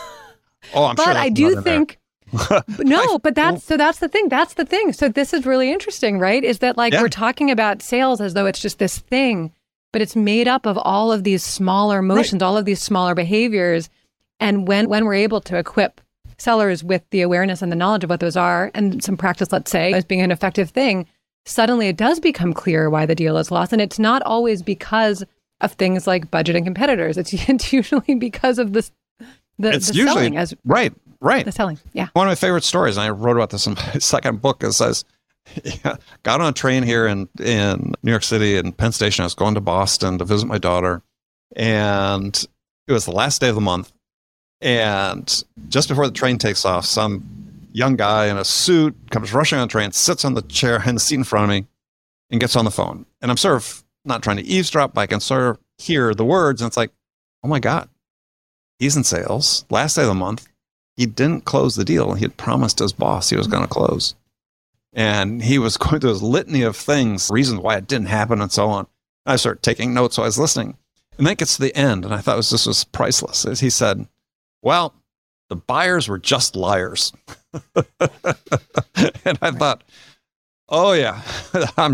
[0.73, 1.13] Oh, I'm but sure.
[1.13, 1.63] I do not in there.
[1.63, 1.99] think
[2.79, 4.29] no, but that's so that's the thing.
[4.29, 4.93] That's the thing.
[4.93, 6.41] So this is really interesting, right?
[6.41, 7.01] Is that like Yeah.
[7.01, 9.51] we're talking about sales as though it's just this thing,
[9.91, 13.89] but it's made up of all of these smaller motions, all of these smaller behaviors.
[14.39, 15.99] And when when we're able to equip
[16.37, 19.71] sellers with the awareness and the knowledge of what those are and some practice, let's
[19.71, 21.05] say, as being an effective thing,
[21.45, 23.73] suddenly it does become clear why the deal is lost.
[23.73, 25.23] And it's not always because
[25.61, 27.17] of things like budget and competitors.
[27.17, 28.91] It's, it's usually because of this
[29.59, 31.45] the, It's the usually selling as right, right.
[31.45, 31.79] the selling.
[31.93, 32.07] Yeah.
[32.13, 34.77] One of my favorite stories, and I wrote about this in my second book, is
[34.77, 35.05] says,
[35.63, 39.23] yeah, got on a train here in, in New York City and Penn Station.
[39.23, 41.01] I was going to Boston to visit my daughter.
[41.55, 42.45] And
[42.87, 43.91] it was the last day of the month.
[44.63, 47.23] And just before the train takes off, some
[47.73, 50.95] young guy in a suit comes rushing on the train, sits on the chair in
[50.95, 51.67] the seat in front of me,
[52.31, 53.05] and gets on the phone.
[53.21, 56.25] And I'm sort of not trying to eavesdrop, but I can sort of hear the
[56.25, 56.61] words.
[56.61, 56.91] And it's like,
[57.43, 57.89] oh my God,
[58.79, 59.65] he's in sales.
[59.69, 60.47] Last day of the month
[60.95, 62.13] he didn't close the deal.
[62.13, 64.15] He had promised his boss he was going to close.
[64.93, 68.51] And he was going through this litany of things, reasons why it didn't happen, and
[68.51, 68.87] so on.
[69.25, 70.77] I started taking notes while I was listening.
[71.17, 73.59] And that gets to the end, and I thought this was priceless.
[73.59, 74.07] He said,
[74.63, 74.95] Well,
[75.49, 77.13] the buyers were just liars.
[77.75, 79.83] and I thought,
[80.69, 81.21] Oh, yeah,
[81.77, 81.93] I'm,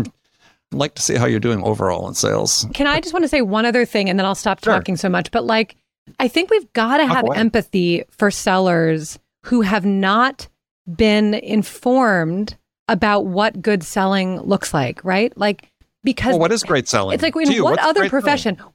[0.72, 2.66] I'd like to see how you're doing overall in sales.
[2.72, 4.72] Can I just want to say one other thing and then I'll stop Sure.
[4.72, 5.30] talking so much?
[5.30, 5.76] But like,
[6.18, 10.48] I think we've got to have empathy for sellers who have not
[10.96, 12.56] been informed
[12.88, 15.36] about what good selling looks like, right?
[15.36, 15.68] Like,
[16.02, 17.14] because Well, what is great selling?
[17.14, 18.56] it's like in what other profession?
[18.56, 18.72] selling?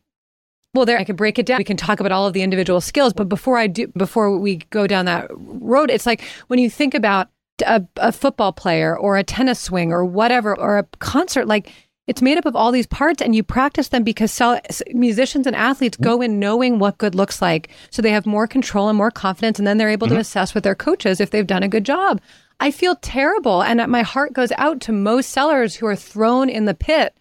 [0.76, 1.58] Well, there I could break it down.
[1.58, 4.58] We can talk about all of the individual skills, but before I do, before we
[4.70, 7.30] go down that road, it's like when you think about
[7.66, 11.72] a, a football player or a tennis swing or whatever or a concert, like
[12.08, 14.60] it's made up of all these parts, and you practice them because sell,
[14.94, 18.90] musicians and athletes go in knowing what good looks like, so they have more control
[18.90, 20.22] and more confidence, and then they're able to mm-hmm.
[20.22, 22.22] assess with their coaches if they've done a good job.
[22.60, 26.66] I feel terrible, and my heart goes out to most sellers who are thrown in
[26.66, 27.18] the pit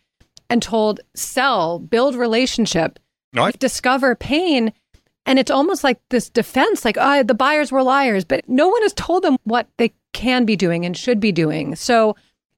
[0.50, 2.98] and told sell, build relationship,
[3.34, 4.72] No, I- discover pain.
[5.26, 8.82] And it's almost like this defense, like, oh, the buyers were liars, but no one
[8.82, 11.74] has told them what they can be doing and should be doing.
[11.76, 12.14] So,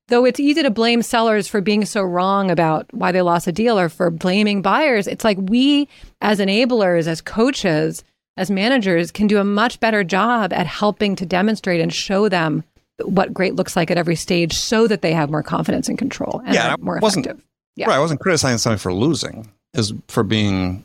[0.08, 3.52] though it's easy to blame sellers for being so wrong about why they lost a
[3.52, 5.88] deal or for blaming buyers, it's like we,
[6.20, 8.02] as enablers, as coaches,
[8.36, 12.64] as managers, can do a much better job at helping to demonstrate and show them
[13.04, 16.42] what great looks like at every stage so that they have more confidence and control
[16.44, 17.44] and Yeah, more wasn't- effective.
[17.76, 17.86] Yeah.
[17.88, 17.96] Right.
[17.96, 20.84] I wasn't criticizing somebody for losing, is for being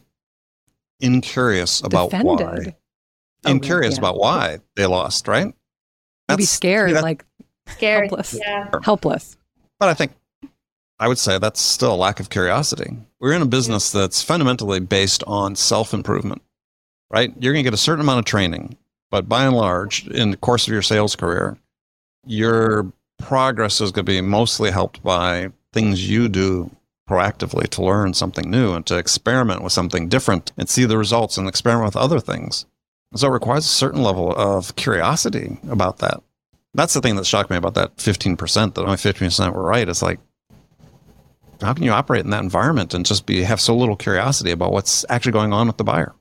[1.00, 2.22] incurious about why.
[2.26, 2.76] Oh, Defended.
[3.46, 4.00] Incurious yeah.
[4.00, 5.46] about why they lost, right?
[5.46, 5.56] Maybe
[6.44, 7.26] That's- scared, that- like
[7.68, 8.10] Scared.
[8.10, 8.38] Helpless.
[8.40, 8.70] Yeah.
[8.84, 9.38] helpless.
[9.80, 10.12] But I think
[11.00, 12.98] I would say that's still a lack of curiosity.
[13.20, 16.42] We're in a business that's fundamentally based on self improvement,
[17.10, 17.34] right?
[17.40, 18.78] You're going to get a certain amount of training,
[19.10, 21.58] but by and large, in the course of your sales career,
[22.26, 26.70] your progress is going to be mostly helped by things you do
[27.12, 31.38] proactively to learn something new and to experiment with something different and see the results
[31.38, 32.66] and experiment with other things.
[33.16, 36.22] So it requires a certain level of curiosity about that.
[36.74, 39.90] That's the thing that shocked me about that 15%, that only 15% were right.
[39.90, 40.20] It's like,
[41.60, 44.72] how can you operate in that environment and just be have so little curiosity about
[44.72, 46.16] what's actually going on with the buyer?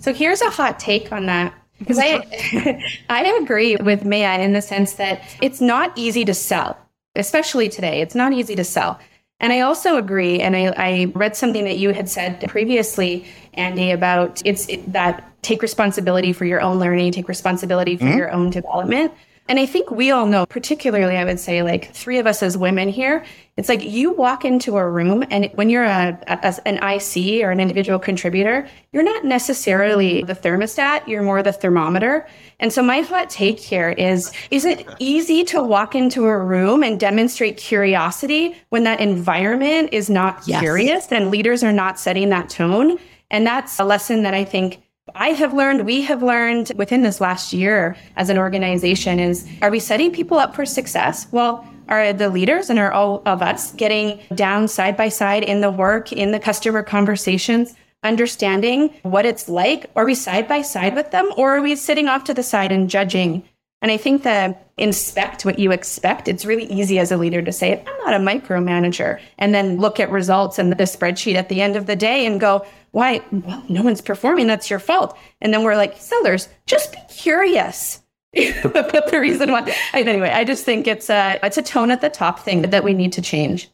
[0.00, 1.52] So here's a hot take on that.
[1.78, 6.78] Because I, I agree with Meyah in the sense that it's not easy to sell,
[7.14, 8.00] especially today.
[8.00, 8.98] It's not easy to sell.
[9.38, 13.90] And I also agree, and I, I read something that you had said previously, Andy,
[13.90, 18.18] about it's it, that take responsibility for your own learning, take responsibility for mm-hmm.
[18.18, 19.12] your own development.
[19.48, 22.58] And I think we all know, particularly, I would say, like three of us as
[22.58, 23.24] women here,
[23.56, 27.52] it's like you walk into a room and when you're a, a, an IC or
[27.52, 32.26] an individual contributor, you're not necessarily the thermostat, you're more the thermometer.
[32.58, 36.82] And so my hot take here is, is it easy to walk into a room
[36.82, 40.60] and demonstrate curiosity when that environment is not yes.
[40.60, 42.98] curious and leaders are not setting that tone?
[43.30, 44.82] And that's a lesson that I think
[45.14, 49.70] I have learned, we have learned within this last year as an organization is are
[49.70, 51.28] we setting people up for success?
[51.30, 55.60] Well, are the leaders and are all of us getting down side by side in
[55.60, 59.88] the work, in the customer conversations, understanding what it's like?
[59.94, 62.72] Are we side by side with them or are we sitting off to the side
[62.72, 63.44] and judging?
[63.82, 66.26] And I think that inspect what you expect.
[66.26, 70.00] It's really easy as a leader to say, I'm not a micromanager, and then look
[70.00, 72.66] at results and the spreadsheet at the end of the day and go,
[72.96, 73.20] why?
[73.30, 74.46] Well, no one's performing.
[74.46, 75.18] That's your fault.
[75.42, 78.02] And then we're like, sellers, just be curious.
[78.32, 78.72] But
[79.10, 79.76] the reason why.
[79.92, 82.94] Anyway, I just think it's a it's a tone at the top thing that we
[82.94, 83.68] need to change.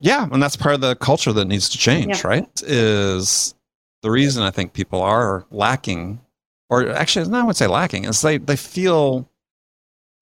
[0.00, 2.28] Yeah, and that's part of the culture that needs to change, yeah.
[2.28, 2.62] right?
[2.66, 3.54] Is
[4.02, 6.20] the reason I think people are lacking,
[6.68, 9.26] or actually, no, I would say lacking, is they they feel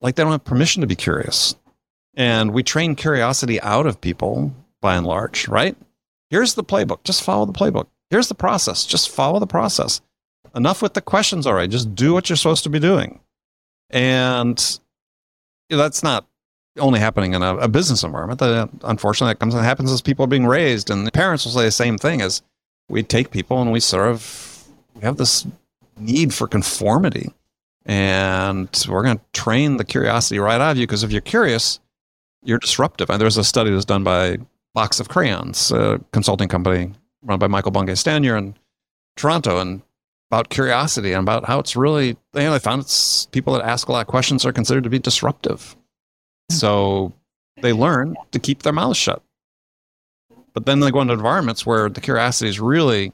[0.00, 1.56] like they don't have permission to be curious,
[2.14, 5.76] and we train curiosity out of people by and large, right?
[6.30, 7.02] Here's the playbook.
[7.02, 7.88] Just follow the playbook.
[8.10, 8.86] Here's the process.
[8.86, 10.00] Just follow the process.
[10.54, 11.68] Enough with the questions, all right.
[11.68, 13.20] Just do what you're supposed to be doing.
[13.90, 14.78] And
[15.68, 16.26] that's not
[16.78, 18.40] only happening in a, a business environment.
[18.40, 20.90] That unfortunately that comes and happens as people are being raised.
[20.90, 22.42] And the parents will say the same thing as
[22.88, 24.64] we take people and we sort of
[25.02, 25.46] have this
[25.98, 27.32] need for conformity.
[27.84, 31.80] And we're going to train the curiosity right out of you because if you're curious,
[32.42, 33.10] you're disruptive.
[33.10, 34.38] And there's a study that's done by
[34.74, 36.92] Box of Crayons, a consulting company
[37.26, 38.54] run by Michael Bungay Stanier in
[39.16, 39.82] Toronto, and
[40.30, 43.88] about curiosity and about how it's really, you know, they found it's people that ask
[43.88, 45.76] a lot of questions are considered to be disruptive.
[46.50, 46.56] Hmm.
[46.56, 47.12] So
[47.62, 49.22] they learn to keep their mouths shut.
[50.52, 53.12] But then they go into environments where the curiosity is really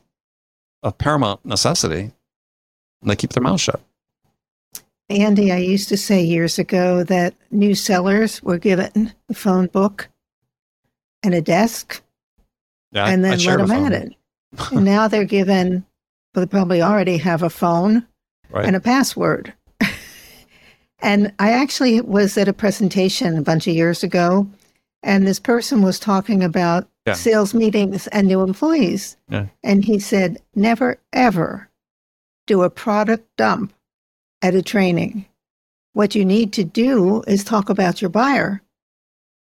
[0.82, 2.12] of paramount necessity,
[3.00, 3.80] and they keep their mouths shut.
[5.10, 10.08] Andy, I used to say years ago that new sellers were given a phone book
[11.22, 12.00] and a desk,
[12.92, 14.14] yeah, and then let them at it.
[14.70, 15.84] and now they're given,
[16.34, 18.06] well, they probably already have a phone
[18.50, 18.66] right.
[18.66, 19.52] and a password.
[21.00, 24.46] and I actually was at a presentation a bunch of years ago,
[25.02, 27.14] and this person was talking about yeah.
[27.14, 29.16] sales meetings and new employees.
[29.28, 29.46] Yeah.
[29.64, 31.68] And he said, never, ever
[32.46, 33.72] do a product dump
[34.42, 35.24] at a training.
[35.94, 38.62] What you need to do is talk about your buyer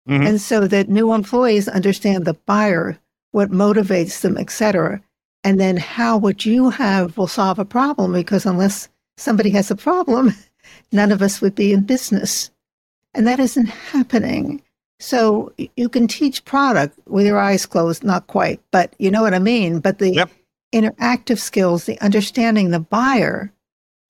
[0.10, 0.26] Mm-hmm.
[0.26, 2.98] And so that new employees understand the buyer,
[3.32, 5.02] what motivates them, etc.
[5.44, 9.76] And then how what you have will solve a problem because unless somebody has a
[9.76, 10.34] problem,
[10.92, 12.52] none of us would be in business.
[13.14, 14.62] And that isn't happening.
[15.00, 19.34] So you can teach product with your eyes closed, not quite, but you know what
[19.34, 19.80] I mean.
[19.80, 20.32] But the yep.
[20.74, 23.52] interactive skills, the understanding the buyer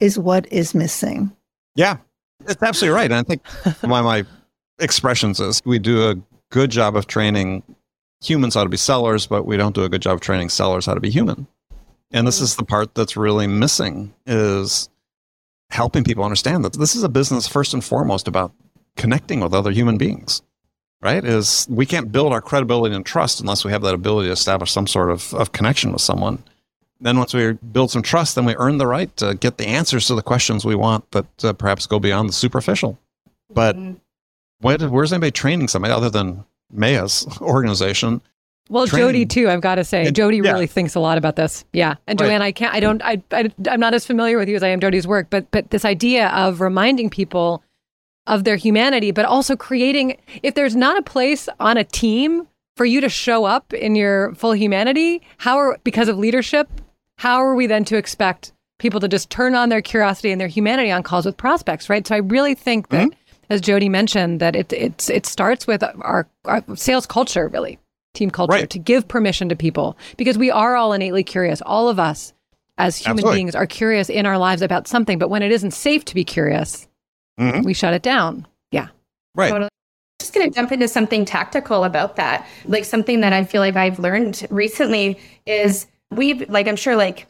[0.02, 1.32] is what is missing.
[1.76, 1.98] Yeah,
[2.46, 3.12] it's absolutely right.
[3.12, 3.48] And I think
[3.82, 4.26] why my
[4.80, 6.16] expressions is we do a
[6.50, 7.64] good job of training
[8.22, 10.86] humans how to be sellers, but we don't do a good job of training sellers
[10.86, 11.48] how to be human.
[12.12, 14.90] And this is the part that's really missing is
[15.70, 18.52] helping people understand that this is a business first and foremost about
[18.98, 20.42] connecting with other human beings.
[21.02, 21.26] Right?
[21.26, 24.72] Is we can't build our credibility and trust unless we have that ability to establish
[24.72, 26.44] some sort of, of connection with someone.
[27.00, 30.06] Then once we build some trust, then we earn the right to get the answers
[30.08, 33.00] to the questions we want that uh, perhaps go beyond the superficial.
[33.50, 33.94] But mm-hmm
[34.62, 38.22] where's anybody training somebody other than Meyah's organization?
[38.70, 39.08] Well, training.
[39.08, 39.50] Jody too.
[39.50, 40.52] I've got to say, and, Jody yeah.
[40.52, 41.66] really thinks a lot about this.
[41.74, 42.28] Yeah, and right.
[42.28, 42.74] Joanne, I can't.
[42.74, 43.02] I don't.
[43.04, 43.52] I, I.
[43.70, 46.30] I'm not as familiar with you as I am Jody's work, but but this idea
[46.30, 47.64] of reminding people
[48.28, 50.18] of their humanity, but also creating.
[50.42, 54.34] If there's not a place on a team for you to show up in your
[54.36, 56.70] full humanity, how are because of leadership?
[57.18, 60.48] How are we then to expect people to just turn on their curiosity and their
[60.48, 61.90] humanity on calls with prospects?
[61.90, 62.08] Right.
[62.08, 63.10] So I really think that.
[63.10, 63.18] Mm-hmm
[63.52, 67.78] as Jody mentioned, that it it's it starts with our, our sales culture, really
[68.14, 68.70] team culture, right.
[68.70, 71.62] to give permission to people because we are all innately curious.
[71.66, 72.32] All of us
[72.78, 73.38] as human Absolutely.
[73.40, 76.24] beings are curious in our lives about something, but when it isn't safe to be
[76.24, 76.88] curious,
[77.38, 77.64] mm-hmm.
[77.64, 78.48] we shut it down.
[78.72, 78.88] Yeah,
[79.36, 79.50] right.
[79.50, 79.70] Totally
[80.22, 82.48] just going to jump into something tactical about that.
[82.66, 87.28] Like something that I feel like I've learned recently is we've like I'm sure like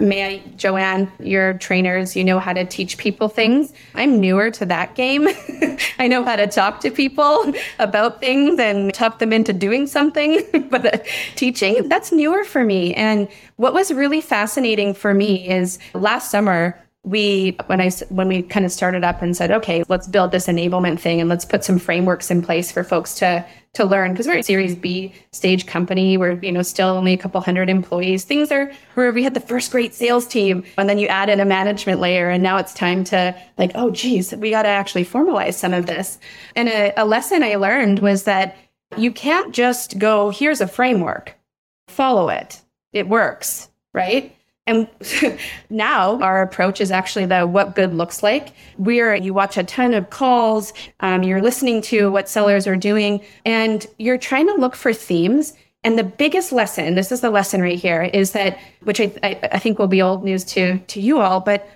[0.00, 3.72] May I, Joanne, your trainers, you know how to teach people things.
[3.94, 5.28] I'm newer to that game.
[5.98, 10.42] I know how to talk to people about things and talk them into doing something,
[10.70, 10.98] but uh,
[11.36, 12.94] teaching, that's newer for me.
[12.94, 18.42] And what was really fascinating for me is last summer, we when I when we
[18.42, 21.62] kind of started up and said, okay, let's build this enablement thing and let's put
[21.62, 25.66] some frameworks in place for folks to to learn because we're a Series B stage
[25.66, 26.16] company.
[26.16, 28.24] We're you know still only a couple hundred employees.
[28.24, 31.40] Things are where we had the first great sales team, and then you add in
[31.40, 35.04] a management layer, and now it's time to like, oh geez, we got to actually
[35.04, 36.18] formalize some of this.
[36.56, 38.56] And a, a lesson I learned was that
[38.96, 41.36] you can't just go, here's a framework,
[41.88, 42.62] follow it,
[42.92, 44.34] it works, right?
[44.66, 44.88] And
[45.70, 48.52] now our approach is actually the what good looks like.
[48.78, 53.20] We're you watch a ton of calls, um, you're listening to what sellers are doing,
[53.44, 55.54] and you're trying to look for themes.
[55.82, 59.38] And the biggest lesson, this is the lesson right here, is that which I, I,
[59.52, 61.68] I think will be old news to to you all, but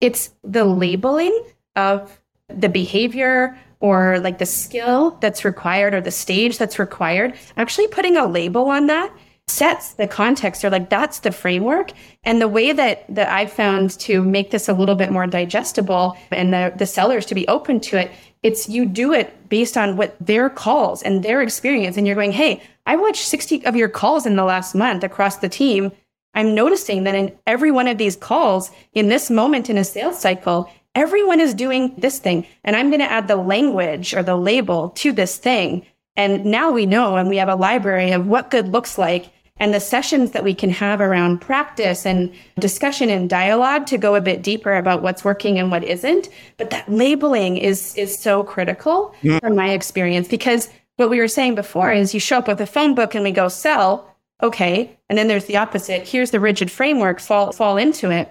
[0.00, 1.36] it's the labeling
[1.76, 7.34] of the behavior or like the skill that's required or the stage that's required.
[7.56, 9.10] Actually, putting a label on that
[9.46, 11.92] sets the context or like that's the framework.
[12.24, 16.16] And the way that that i've found to make this a little bit more digestible
[16.30, 18.10] and the, the sellers to be open to it
[18.42, 21.96] it's you do it based on what their calls and their experience.
[21.96, 25.36] And you're going hey i watched 60 of your calls in the last month across
[25.36, 25.92] the team.
[26.36, 30.18] I'm noticing that in every one of these calls in this moment in a sales
[30.18, 32.46] cycle everyone is doing this thing.
[32.64, 35.84] And i'm going to add the language or the label to this thing.
[36.16, 39.72] And now we know and we have a library of what good looks like and
[39.72, 44.20] the sessions that we can have around practice and discussion and dialogue to go a
[44.20, 46.28] bit deeper about what's working and what isn't.
[46.56, 49.40] But that labeling is is so critical mm.
[49.40, 52.66] from my experience because what we were saying before is you show up with a
[52.66, 56.06] phone book and we go sell, okay, and then there's the opposite.
[56.08, 58.30] Here's the rigid framework, fall fall into it.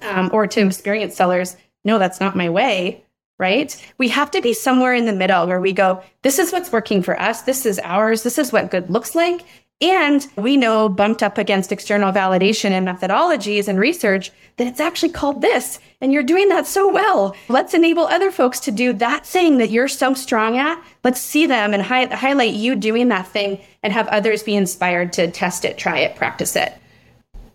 [0.00, 3.04] Um, or to experienced sellers, no, that's not my way
[3.42, 3.76] right?
[3.98, 7.02] We have to be somewhere in the middle where we go, this is what's working
[7.02, 7.42] for us.
[7.42, 8.22] This is ours.
[8.22, 9.40] This is what good looks like.
[9.82, 15.08] And we know, bumped up against external validation and methodologies and research, that it's actually
[15.08, 15.80] called this.
[16.00, 17.34] And you're doing that so well.
[17.48, 20.80] Let's enable other folks to do that thing that you're so strong at.
[21.02, 25.12] Let's see them and hi- highlight you doing that thing and have others be inspired
[25.14, 26.72] to test it, try it, practice it.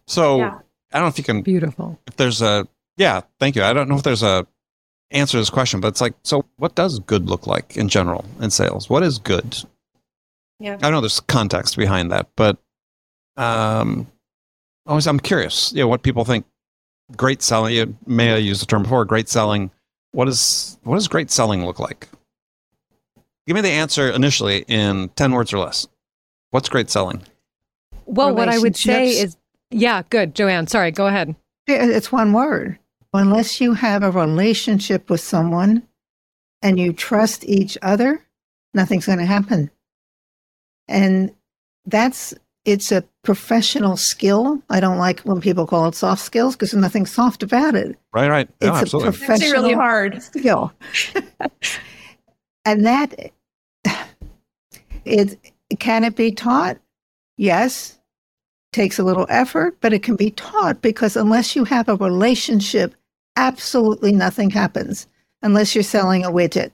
[0.05, 0.59] So yeah.
[0.91, 1.41] I don't know if you can.
[1.43, 1.97] Beautiful.
[2.07, 3.63] If there's a, yeah, thank you.
[3.63, 4.45] I don't know if there's a
[5.11, 8.25] answer to this question, but it's like, so what does good look like in general
[8.41, 8.89] in sales?
[8.89, 9.63] What is good?
[10.59, 10.77] Yeah.
[10.81, 12.57] I know there's context behind that, but
[13.35, 14.07] um,
[14.85, 16.45] always I'm curious, you know, what people think
[17.15, 17.75] great selling.
[17.75, 19.71] You may have used the term before, great selling.
[20.11, 22.07] What is what does great selling look like?
[23.45, 25.87] Give me the answer initially in ten words or less.
[26.51, 27.21] What's great selling?
[28.05, 29.37] Well, what I would say is,
[29.69, 30.67] yeah, good, Joanne.
[30.67, 31.35] Sorry, go ahead.
[31.67, 32.79] It's one word.
[33.13, 35.83] Unless you have a relationship with someone
[36.61, 38.25] and you trust each other,
[38.73, 39.69] nothing's going to happen.
[40.87, 41.33] And
[41.85, 42.33] that's
[42.65, 44.61] it's a professional skill.
[44.69, 47.97] I don't like when people call it soft skills because there's nothing soft about it.
[48.13, 48.49] Right, right.
[48.61, 49.09] No, it's absolutely.
[49.09, 50.73] a professional really hard skill.
[52.65, 53.31] and that
[55.05, 55.39] it
[55.79, 56.77] can it be taught?
[57.37, 57.99] Yes.
[58.73, 62.93] Takes a little effort, but it can be taught because unless you have a relationship,
[63.37, 65.07] absolutely nothing happens
[65.41, 66.71] unless you're selling a widget.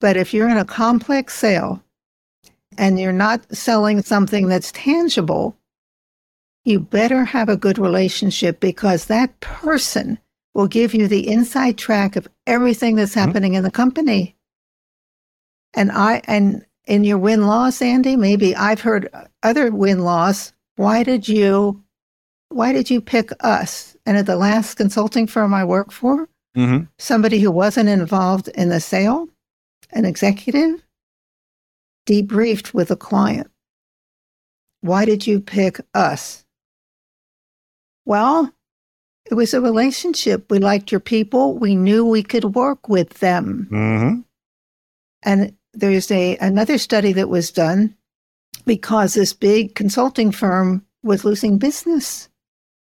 [0.00, 1.82] But if you're in a complex sale,
[2.78, 5.58] and you're not selling something that's tangible,
[6.64, 10.18] you better have a good relationship because that person
[10.54, 13.20] will give you the inside track of everything that's mm-hmm.
[13.20, 13.58] happening mm-hmm.
[13.58, 14.36] in the company.
[15.74, 19.10] And I and in your win loss, Andy, maybe I've heard
[19.42, 20.52] other win loss.
[20.76, 21.82] Why did you
[22.48, 23.96] why did you pick us?
[24.06, 26.84] And at the last consulting firm I worked for, mm-hmm.
[26.98, 29.28] somebody who wasn't involved in the sale,
[29.92, 30.82] an executive,
[32.08, 33.50] debriefed with a client.
[34.80, 36.44] Why did you pick us?
[38.06, 38.50] Well,
[39.30, 40.50] it was a relationship.
[40.50, 41.58] We liked your people.
[41.58, 43.68] We knew we could work with them.
[43.70, 44.20] Mm-hmm.
[45.22, 47.94] And there's a another study that was done
[48.64, 52.28] because this big consulting firm was losing business,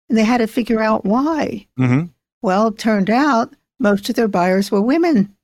[0.08, 1.68] and they had to figure out why.
[1.78, 2.06] Mm-hmm.
[2.42, 5.36] Well, it turned out most of their buyers were women.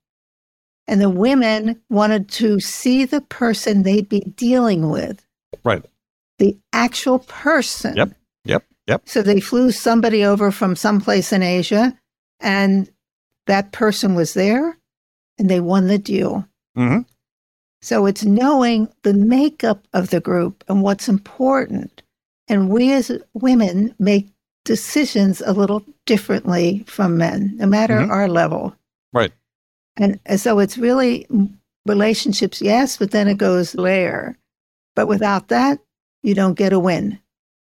[0.87, 5.25] And the women wanted to see the person they'd be dealing with.
[5.63, 5.83] Right.
[6.37, 7.95] The actual person.
[7.95, 8.11] Yep.
[8.45, 8.63] Yep.
[8.87, 9.01] Yep.
[9.05, 11.97] So they flew somebody over from someplace in Asia
[12.39, 12.89] and
[13.47, 14.77] that person was there
[15.37, 16.47] and they won the deal.
[16.77, 17.01] Mm-hmm.
[17.81, 22.01] So it's knowing the makeup of the group and what's important.
[22.47, 24.27] And we as women make
[24.65, 28.11] decisions a little differently from men, no matter mm-hmm.
[28.11, 28.75] our level.
[29.13, 29.31] Right.
[29.97, 31.27] And, so it's really
[31.85, 34.37] relationships, yes, but then it goes layer.
[34.95, 35.79] But without that,
[36.23, 37.19] you don't get a win.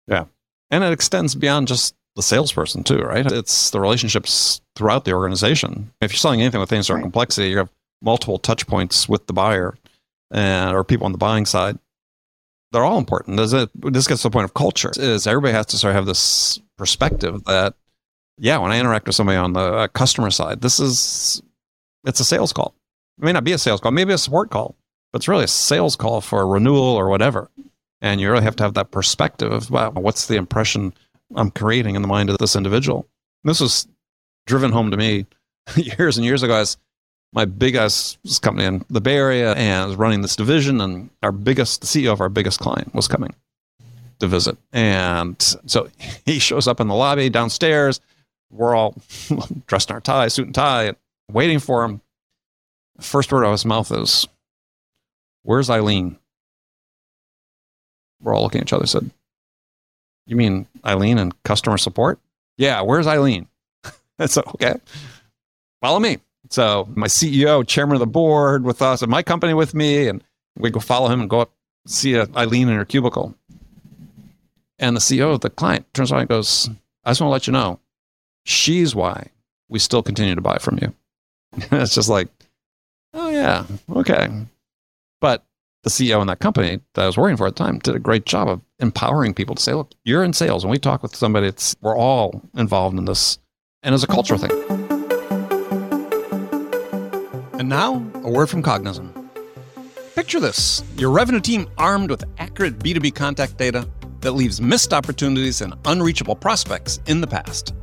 [0.08, 0.26] Yeah.
[0.72, 3.26] And it extends beyond just the salesperson too, right?
[3.32, 5.92] It's the relationships throughout the organization.
[6.02, 7.06] If you're selling anything with any sort of Right.
[7.06, 7.70] complexity, you have
[8.02, 9.76] multiple touch points with the buyer
[10.32, 11.80] and or people on the buying side.
[12.72, 13.38] They're all important.
[13.38, 15.96] Does it this gets to the point of culture is everybody has to sort of
[15.96, 17.76] have this perspective that
[18.38, 21.42] yeah, when I interact with somebody on the uh, customer side, this is
[22.06, 22.74] it's a sales call.
[23.18, 24.76] It may not be a sales call, maybe a support call,
[25.12, 27.50] but it's really a sales call for a renewal or whatever.
[28.02, 30.94] And you really have to have that perspective of what's the impression
[31.36, 33.08] I'm creating in the mind of this individual.
[33.44, 33.88] This was
[34.46, 35.26] driven home to me
[35.76, 36.78] years and years ago as
[37.34, 41.82] my biggest company in the Bay Area and was running this division and our biggest
[41.82, 43.34] the CEO of our biggest client was coming
[44.20, 44.58] to visit.
[44.72, 45.90] And so
[46.26, 48.00] he shows up in the lobby downstairs.
[48.52, 48.96] We're all
[49.68, 50.94] dressed in our tie, suit and tie,
[51.32, 52.02] waiting for him.
[53.00, 54.28] First word out of his mouth is,
[55.44, 56.18] Where's Eileen?
[58.22, 59.10] We're all looking at each other, said,
[60.26, 62.20] You mean Eileen and customer support?
[62.58, 63.48] Yeah, where's Eileen?
[64.26, 64.76] Said, Okay,
[65.82, 66.20] follow me.
[66.50, 70.24] So my CEO, chairman of the board with us, and my company with me, and
[70.58, 71.52] we go follow him and go up
[71.88, 73.36] see uh, Eileen in her cubicle.
[74.80, 76.70] And the CEO of the client turns around and goes,
[77.04, 77.80] I just want to let you know,
[78.46, 79.28] she's why
[79.70, 80.94] we still continue to buy from you.
[81.72, 82.30] it's just like,
[83.14, 84.30] oh, yeah, okay.
[85.22, 85.46] But
[85.84, 88.00] the CEO in that company that I was working for at the time did a
[88.00, 90.66] great job of empowering people to say, look, you're in sales.
[90.66, 93.38] When we talk with somebody, it's, we're all involved in this.
[93.84, 94.52] And it's a cultural thing.
[97.60, 99.12] And now, a word from Cognism.
[100.16, 103.88] Picture this your revenue team armed with accurate B2B contact data
[104.22, 107.74] that leaves missed opportunities and unreachable prospects in the past.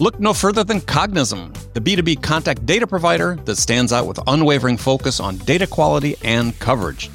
[0.00, 4.76] Look no further than Cognism, the B2B contact data provider that stands out with unwavering
[4.76, 7.10] focus on data quality and coverage.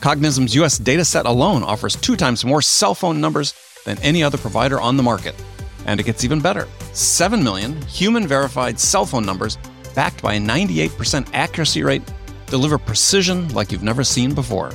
[0.00, 3.54] Cognism's US dataset alone offers two times more cell phone numbers
[3.84, 5.36] than any other provider on the market.
[5.86, 9.56] And it gets even better 7 million human verified cell phone numbers
[9.94, 12.02] backed by a 98% accuracy rate
[12.46, 14.72] deliver precision like you've never seen before.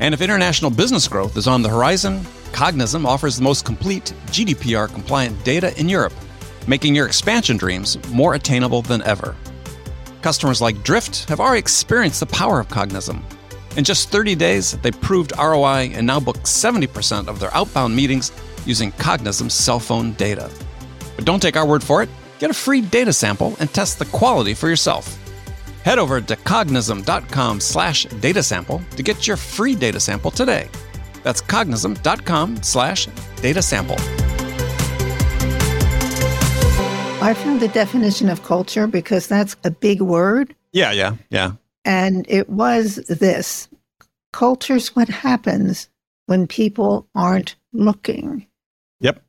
[0.00, 2.20] And if international business growth is on the horizon,
[2.52, 6.12] Cognism offers the most complete GDPR compliant data in Europe,
[6.66, 9.36] making your expansion dreams more attainable than ever.
[10.22, 13.22] Customers like Drift have already experienced the power of Cognism.
[13.76, 18.32] In just 30 days, they proved ROI and now book 70% of their outbound meetings
[18.64, 20.50] using Cognism's cell phone data.
[21.14, 22.08] But don't take our word for it.
[22.38, 25.18] Get a free data sample and test the quality for yourself.
[25.84, 30.68] Head over to cognism.com slash data sample to get your free data sample today.
[31.22, 33.08] That's cognism.com slash
[33.40, 34.25] data sample.
[37.26, 40.54] I found the definition of culture because that's a big word.
[40.70, 41.54] Yeah, yeah, yeah.
[41.84, 43.68] And it was this
[44.32, 45.88] culture's what happens
[46.26, 48.46] when people aren't looking.
[49.00, 49.24] Yep.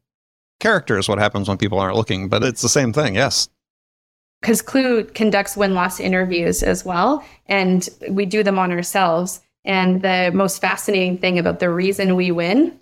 [0.59, 3.49] Character is what happens when people aren't looking, but it's the same thing, yes.
[4.41, 9.41] because Klue conducts win loss interviews as well, and we do them on ourselves.
[9.65, 12.79] And the most fascinating thing about the reason we win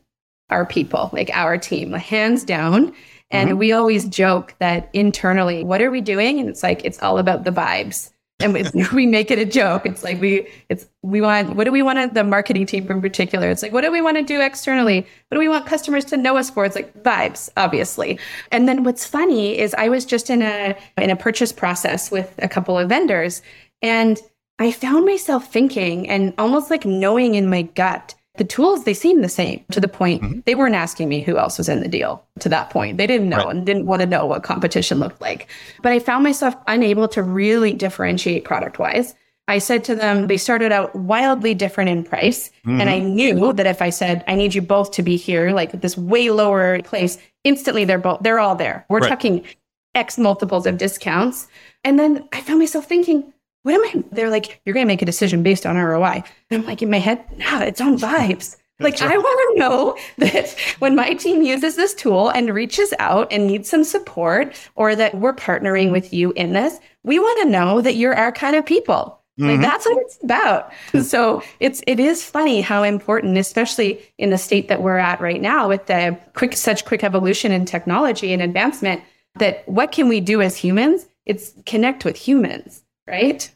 [0.50, 2.94] are people, like our team, hands down.
[3.32, 3.60] And mm-hmm.
[3.60, 6.40] we always joke that internally, what are we doing?
[6.40, 8.12] And it's like it's all about the vibes.
[8.40, 9.86] And we, we make it a joke.
[9.86, 13.50] It's like we it's we want what do we want the marketing team in particular?
[13.50, 15.02] It's like what do we want to do externally?
[15.30, 16.66] What do we want customers to know us for?
[16.66, 18.20] It's like vibes, obviously.
[18.52, 22.36] And then what's funny is I was just in a in a purchase process with
[22.40, 23.42] a couple of vendors
[23.82, 24.20] and
[24.58, 29.22] I found myself thinking and almost like knowing in my gut the tools they seem
[29.22, 30.40] the same to the point mm-hmm.
[30.46, 32.98] they weren't asking me who else was in the deal to that point.
[32.98, 33.56] They didn't know Right.
[33.56, 35.48] and didn't want to know what competition looked like.
[35.82, 39.16] But i found myself unable to really differentiate product wise
[39.48, 42.50] i said to them they started out wildly different in price.
[42.66, 42.90] And mm-hmm.
[42.90, 45.98] i knew that if i said i need you both to be here like this
[45.98, 48.86] way lower place instantly they're both they're all there.
[48.90, 49.10] We're Right.
[49.10, 49.46] talking
[49.94, 51.48] x multiples of discounts.
[51.84, 53.32] And then i found myself thinking
[53.66, 54.04] what am I?
[54.12, 56.24] They're like, you're going to make a decision based on ROI.
[56.52, 58.58] And I'm like, in my head, nah, it's on vibes.
[58.82, 63.32] Like, I want to know that when my team uses this tool and reaches out
[63.32, 67.50] and needs some support, or that we're partnering with you in this, we want to
[67.50, 69.22] know that you're our kind of people.
[69.38, 69.62] Like mm-hmm.
[69.62, 70.74] that's what it's about.
[71.04, 75.42] So it's it is funny how important, especially in the state that we're at right
[75.42, 79.02] now with the quick such quick evolution in technology and advancement,
[79.36, 81.06] that what can we do as humans?
[81.26, 83.50] It's connect with humans, right?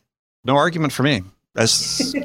[0.44, 1.22] No argument for me.
[1.56, 2.16] As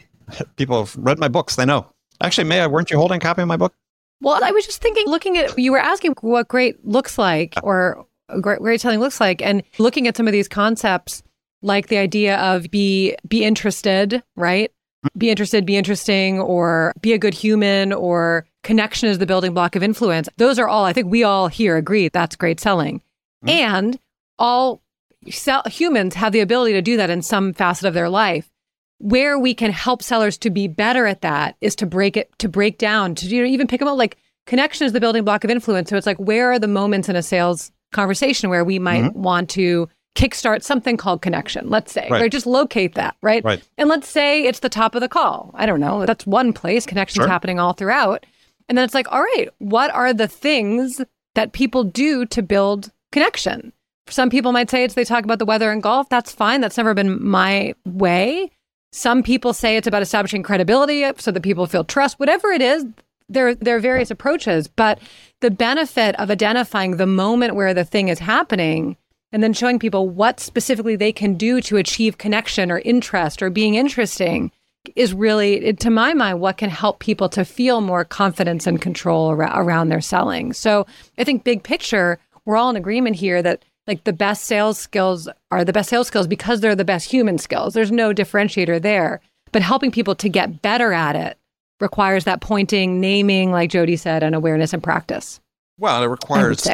[0.56, 1.86] people have read my books, they know.
[2.20, 3.74] Actually, Meyah, weren't you holding a copy of my book?
[4.20, 8.06] Well, I was just thinking, looking at, you were asking what great looks like or
[8.40, 11.22] great, great telling looks like, and looking at some of these concepts,
[11.62, 14.70] like the idea of be be interested, right?
[15.16, 19.74] be interested, be interesting, or be a good human, or connection is the building block
[19.74, 20.28] of influence.
[20.36, 23.00] Those are all, I think we all here agree that's great selling.
[23.44, 23.48] Mm-hmm.
[23.48, 23.98] And
[24.38, 24.79] all
[25.28, 28.50] sell, humans have the ability to do that in some facet of their life.
[28.98, 32.48] Where we can help sellers to be better at that is to break it, to
[32.48, 33.96] break down, to you know, even pick them up.
[33.96, 35.88] like connection is the building block of influence.
[35.88, 39.22] So it's like, where are the moments in a sales conversation where we might mm-hmm.
[39.22, 42.22] want to kickstart something called connection, let's say, right.
[42.22, 43.44] or just locate that, right?
[43.44, 43.62] Right.
[43.78, 45.50] And let's say it's the top of the call.
[45.54, 46.04] I don't know.
[46.04, 46.84] That's one place.
[46.84, 47.28] Connection's sure.
[47.28, 48.26] happening all throughout.
[48.68, 51.00] And then it's like, all right, what are the things
[51.34, 53.72] that people do to build connection?
[54.10, 56.08] Some people might say it's they talk about the weather and golf.
[56.08, 56.60] That's fine.
[56.60, 58.50] That's never been my way.
[58.92, 62.18] Some people say it's about establishing credibility so that people feel trust.
[62.18, 62.84] Whatever it is,
[63.28, 64.66] there, there are various approaches.
[64.66, 64.98] But
[65.40, 68.96] the benefit of identifying the moment where the thing is happening
[69.32, 73.50] and then showing people what specifically they can do to achieve connection or interest or
[73.50, 74.50] being interesting
[74.96, 79.30] is really to my mind what can help people to feel more confidence and control
[79.30, 80.86] around their selling so
[81.18, 85.28] i think big picture we're all in agreement here that like the best sales skills
[85.50, 89.20] are the best sales skills because they're the best human skills there's no differentiator there
[89.52, 91.36] but helping people to get better at it
[91.80, 95.40] requires that pointing naming like jody said and awareness and practice
[95.78, 96.66] well it requires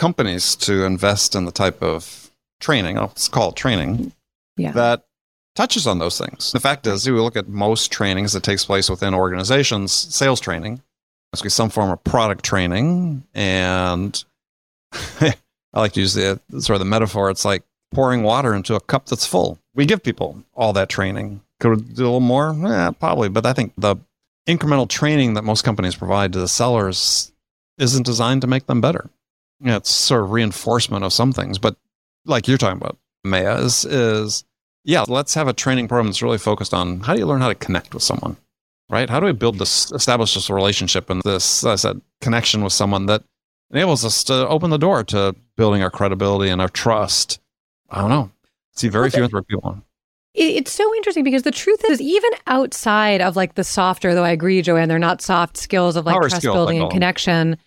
[0.00, 4.12] companies to invest in the type of training, let's call it training,
[4.56, 4.72] yeah.
[4.72, 5.04] that
[5.54, 6.52] touches on those things.
[6.52, 10.40] The fact is, if you look at most trainings that takes place within organizations, sales
[10.40, 10.80] training,
[11.32, 13.24] must be some form of product training.
[13.34, 14.24] And
[15.72, 17.30] I like to use the sort of the metaphor.
[17.30, 17.62] It's like
[17.92, 19.58] pouring water into a cup that's full.
[19.74, 21.40] We give people all that training.
[21.60, 22.54] Could we do a little more?
[22.58, 23.28] Yeah, probably.
[23.28, 23.96] But I think the
[24.48, 27.32] incremental training that most companies provide to the sellers
[27.78, 29.10] isn't designed to make them better
[29.64, 31.58] it's sort of reinforcement of some things.
[31.58, 31.76] But
[32.24, 34.44] like you're talking about, Meyah, is, is
[34.84, 37.48] yeah, let's have a training program that's really focused on how do you learn how
[37.48, 38.36] to connect with someone,
[38.88, 39.10] right?
[39.10, 43.06] How do we build this, establish this relationship and this, I said, connection with someone
[43.06, 43.22] that
[43.70, 47.38] enables us to open the door to building our credibility and our trust.
[47.90, 48.30] I don't know.
[48.72, 49.28] See very okay.
[49.28, 49.84] few people
[50.32, 54.30] It's so interesting because the truth is, even outside of like the softer, though I
[54.30, 57.58] agree, Joanne, they're not soft skills of like Power trust building and connection.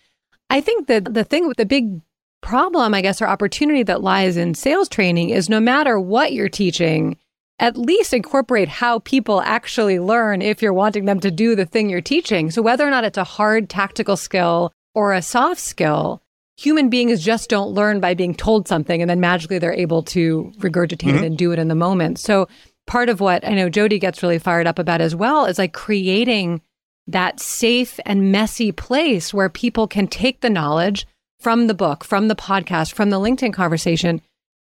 [0.49, 2.01] I think that the thing with the big
[2.41, 6.49] problem, I guess, or opportunity that lies in sales training is no matter what you're
[6.49, 7.15] teaching,
[7.59, 11.91] at least incorporate how people actually learn if you're wanting them to do the thing
[11.91, 12.49] you're teaching.
[12.49, 16.22] So whether or not it's a hard tactical skill or a soft skill,
[16.57, 20.51] human beings just don't learn by being told something and then magically they're able to
[20.57, 21.23] regurgitate mm-hmm.
[21.23, 22.19] it and do it in the moment.
[22.19, 22.47] So
[22.85, 25.73] part of what I know Jody gets really fired up about as well is like
[25.73, 26.61] creating
[27.07, 31.05] that safe and messy place where people can take the knowledge
[31.39, 34.21] from the book, from the podcast, from the LinkedIn conversation,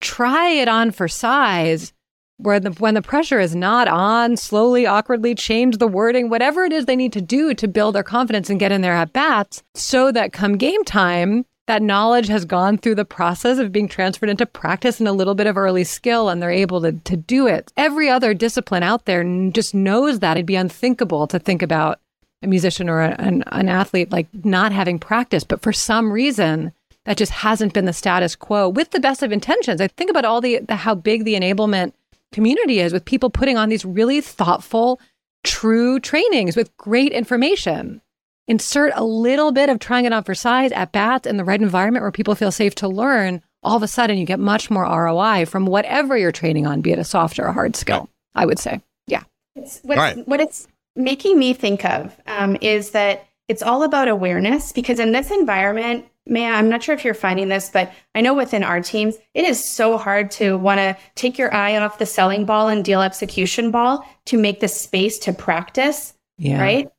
[0.01, 1.93] try it on for size
[2.37, 6.73] where the when the pressure is not on, slowly, awkwardly change the wording, whatever it
[6.73, 9.63] is they need to do to build their confidence and get in there at bats,
[9.75, 14.29] so that come game time, that knowledge has gone through the process of being transferred
[14.29, 17.47] into practice and a little bit of early skill, and they're able to, to do
[17.47, 17.73] it.
[17.77, 22.01] Every other discipline out there just knows that it'd be unthinkable to think about
[22.43, 26.73] a musician or a, an, an athlete like not having practice, but for some reason
[27.05, 29.81] that just hasn't been the status quo with the best of intentions.
[29.81, 31.93] I think about all the, the how big the enablement
[32.33, 35.01] community is with people putting on these really thoughtful,
[35.45, 38.01] true trainings with great information.
[38.49, 41.61] Insert a little bit of trying it on for size at bats in the right
[41.61, 43.43] environment where people feel safe to learn.
[43.63, 46.93] All of a sudden, you get much more ROI from whatever you're training on, be
[46.93, 48.09] it a soft or a hard skill.
[48.35, 49.23] I would say, yeah.
[49.55, 50.27] It's, what, right.
[50.27, 50.67] what it's
[50.97, 56.07] making me think of um, is that it's all about awareness because in this environment,
[56.27, 59.45] man, I'm not sure if you're finding this, but I know within our teams, it
[59.45, 63.03] is so hard to want to take your eye off the selling ball and deal
[63.03, 66.15] execution ball to make the space to practice.
[66.39, 66.61] Yeah.
[66.61, 66.91] Right.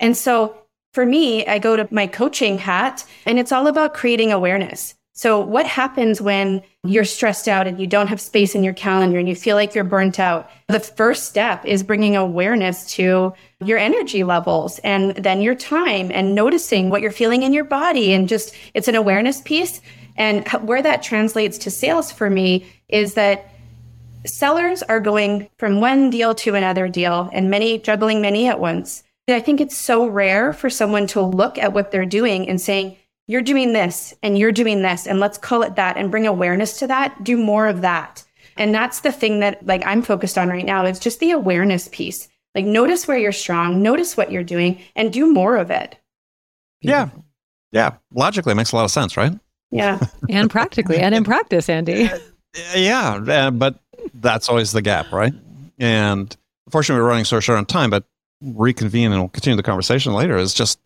[0.00, 0.56] And so
[0.98, 4.96] for me, I go to my coaching hat and it's all about creating awareness.
[5.12, 9.16] So, what happens when you're stressed out and you don't have space in your calendar
[9.16, 10.50] and you feel like you're burnt out?
[10.66, 13.32] The first step is bringing awareness to
[13.64, 18.12] your energy levels and then your time and noticing what you're feeling in your body.
[18.12, 19.80] And just it's an awareness piece.
[20.16, 23.52] And where that translates to sales for me is that
[24.26, 29.04] sellers are going from one deal to another deal and many juggling many at once.
[29.28, 32.58] And I think it's so rare for someone to look at what they're doing and
[32.58, 36.26] saying, you're doing this and you're doing this and let's call it that and bring
[36.26, 37.22] awareness to that.
[37.22, 38.24] Do more of that.
[38.56, 40.86] And that's the thing that like i'm focused on right now.
[40.86, 42.26] Is just the awareness piece.
[42.54, 45.96] Like notice where you're strong notice what you're doing and do more of it.
[46.80, 47.10] Yeah.
[47.70, 47.96] Yeah.
[48.14, 49.38] Logically it makes a lot of sense right?
[49.70, 50.00] Yeah.
[50.30, 52.08] And practically and in practice andy.
[52.74, 53.50] Yeah.
[53.50, 53.78] But
[54.14, 55.34] that's always the gap right?
[55.78, 56.34] And
[56.66, 58.04] unfortunately, we're running so short on time, but
[58.40, 60.36] reconvene and we'll continue the conversation later.
[60.36, 60.78] Is just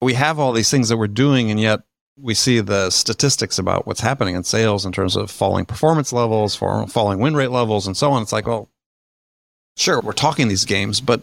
[0.00, 1.80] we have all these things that we're doing, and yet
[2.20, 6.54] we see the statistics about what's happening in sales in terms of falling performance levels,
[6.54, 8.22] for falling win rate levels, and so on.
[8.22, 8.68] It's like, well,
[9.76, 11.22] sure, we're talking these games, but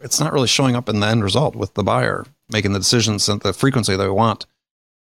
[0.00, 3.28] it's not really showing up in the end result with the buyer making the decisions
[3.28, 4.46] at the frequency they want.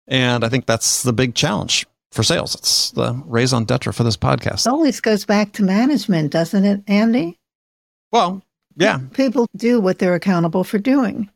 [0.08, 2.54] And I think that's the big challenge for sales.
[2.54, 4.66] It's the raison d'etre for this podcast.
[4.66, 7.38] It always goes back to management, doesn't it, Andy?
[8.12, 8.42] Well,
[8.76, 9.00] yeah.
[9.14, 11.30] People do what they're accountable for doing.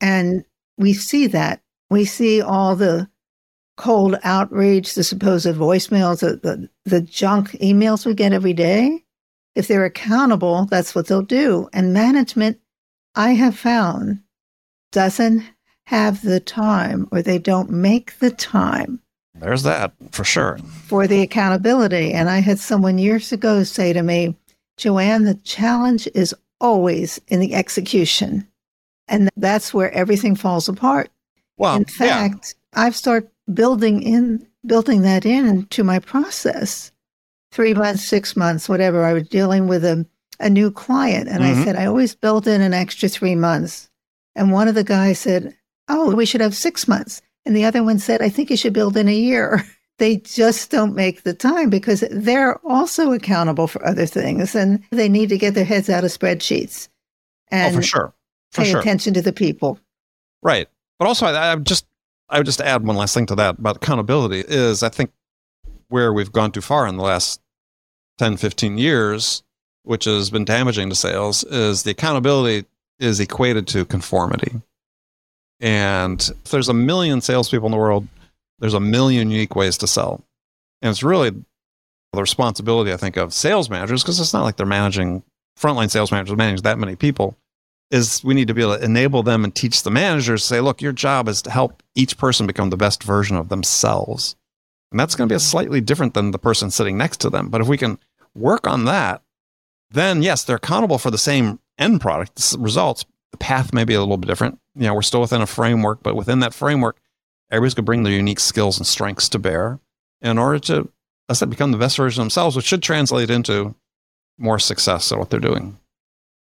[0.00, 0.44] And
[0.76, 1.60] we see that.
[1.90, 3.08] We see all the
[3.76, 9.04] cold outrage, the supposed voicemails, the, the, the junk emails we get every day.
[9.54, 11.68] If they're accountable, that's what they'll do.
[11.72, 12.60] And management,
[13.14, 14.20] I have found,
[14.92, 15.42] doesn't
[15.86, 19.00] have the time or they don't make the time.
[19.34, 20.58] There's that for sure.
[20.86, 22.12] For the accountability.
[22.12, 24.36] And I had someone years ago say to me,
[24.78, 28.46] Joanne, the challenge is always in the execution.
[29.08, 31.10] And that's where everything falls apart.
[31.56, 32.84] Well, in fact, yeah.
[32.84, 36.92] I've started building in building that in to my process.
[37.50, 39.04] Three months, six months, whatever.
[39.04, 40.06] I was dealing with a,
[40.38, 41.28] a new client.
[41.28, 41.62] And mm-hmm.
[41.62, 43.88] I said, I always build in an extra three months.
[44.34, 45.54] And one of the guys said,
[45.88, 47.22] Oh, we should have six months.
[47.46, 49.64] And the other one said, I think you should build in a year.
[49.98, 55.08] They just don't make the time because they're also accountable for other things and they
[55.08, 56.88] need to get their heads out of spreadsheets
[57.50, 58.14] and oh, for sure.
[58.52, 58.80] For pay sure.
[58.80, 59.78] attention to the people.
[60.42, 60.68] Right.
[60.98, 61.86] But also, I, I just
[62.28, 65.10] I would just add one last thing to that about accountability is I think
[65.88, 67.40] where we've gone too far in the last
[68.18, 69.42] 10, 15 years,
[69.82, 72.66] which has been damaging to sales, is the accountability
[72.98, 74.60] is equated to conformity.
[75.60, 78.06] And if there's a million salespeople in the world,
[78.58, 80.24] there's a million unique ways to sell.
[80.82, 81.30] And it's really
[82.12, 85.22] the responsibility, I think, of sales managers, because it's not like they're managing
[85.58, 87.36] frontline sales managers managing that many people,
[87.90, 90.80] is we need to be able to enable them and teach the managers say, look,
[90.80, 94.36] your job is to help each person become the best version of themselves.
[94.90, 97.48] And that's going to be a slightly different than the person sitting next to them.
[97.48, 97.98] But if we can
[98.34, 99.22] work on that,
[99.90, 103.04] then yes, they're accountable for the same end product results.
[103.32, 104.58] The path may be a little bit different.
[104.74, 106.98] You know, we're still within a framework, but within that framework,
[107.50, 109.78] everybody's going to bring their unique skills and strengths to bear
[110.20, 110.90] in order to,
[111.28, 113.74] as I said, become the best version of themselves, which should translate into
[114.38, 115.78] more success at what they're doing.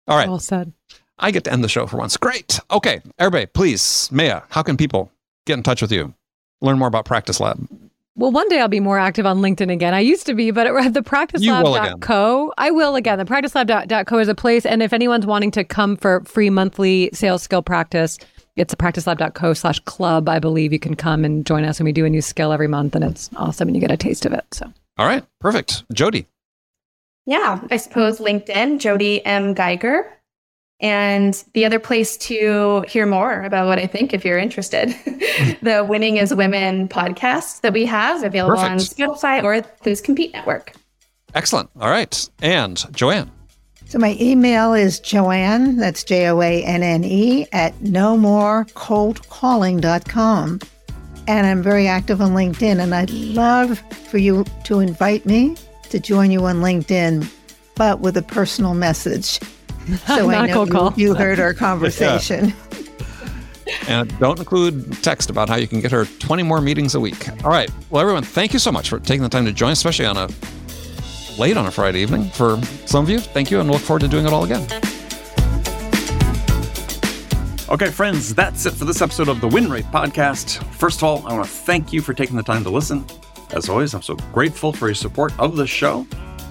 [0.07, 0.27] All right.
[0.27, 0.73] Well said.
[1.17, 2.17] I get to end the show for once.
[2.17, 2.59] Great.
[2.69, 3.01] Okay.
[3.17, 5.11] Everybody, please, Meyah, how can people
[5.45, 6.13] get in touch with you?
[6.61, 7.67] Learn more about Practice Lab.
[8.17, 9.93] Well, one day I'll be more active on LinkedIn again.
[9.93, 13.17] I used to be, but at the practicelab.co, I will again.
[13.17, 14.65] The practicelab.co is a place.
[14.65, 18.17] And if anyone's wanting to come for free monthly sales skill practice,
[18.55, 20.29] it's a practicelab.co slash club.
[20.29, 22.67] I believe you can come and join us and we do a new skill every
[22.67, 24.45] month and it's awesome and you get a taste of it.
[24.51, 25.83] So, all right, perfect.
[25.93, 26.25] Jody.
[27.25, 29.53] Yeah, I suppose LinkedIn, Jody M.
[29.53, 30.11] Geiger.
[30.81, 34.89] And the other place to hear more about what I think, if you're interested,
[35.61, 38.71] the Winning as Women podcast that we have available Perfect.
[38.71, 40.73] on Spotify or Klue's Compete Network.
[41.33, 41.69] Excellent.
[41.79, 42.29] All right.
[42.41, 43.31] And Joanne.
[43.88, 48.65] So my email is Joanne, that's J O A N N E, at no more
[48.65, 50.59] coldcalling.com.
[51.27, 52.79] And I'm very active on LinkedIn.
[52.79, 53.79] And I'd love
[54.09, 55.55] for you to invite me
[55.89, 57.29] to join you on LinkedIn,
[57.75, 59.39] but with a personal message.
[60.07, 62.55] So I know you, you, heard our conversation.
[63.88, 67.29] and don't include text about how you can get her 20 more meetings a week.
[67.43, 67.69] All right.
[67.91, 70.27] Well, everyone, thank you so much for taking the time to join, especially on a
[71.38, 72.29] late on a Friday evening.
[72.29, 74.67] For some of you, thank you, and look forward to doing it all again.
[77.67, 80.63] Okay, friends, that's it for this episode of the Win Rate Podcast.
[80.75, 83.05] First of all, I want to thank you for taking the time to listen.
[83.51, 86.05] As always, I'm so grateful for your support of the show.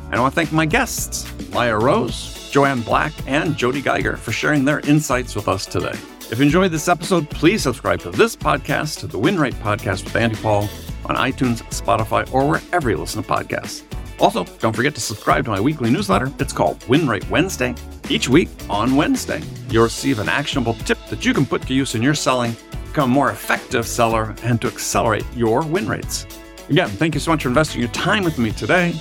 [0.06, 4.32] And I want to thank my guests, Meyah Rose, Joanne Black, and Jody Geiger, for
[4.32, 5.96] sharing their insights with us today.
[6.30, 10.04] If you enjoyed this episode, please subscribe to this podcast, to the Win Rate Podcast
[10.04, 10.68] with Andy Paul,
[11.06, 13.82] on iTunes, Spotify, or wherever you listen to podcasts.
[14.18, 16.32] Also, don't forget to subscribe to my weekly newsletter.
[16.38, 17.74] It's called Win Rate Wednesday.
[18.08, 21.94] Each week on Wednesday, you'll receive an actionable tip that you can put to use
[21.94, 22.56] in your selling,
[22.86, 26.26] become a more effective seller, and to accelerate your win rates.
[26.68, 28.94] Again, thank you so much for investing your time with me today.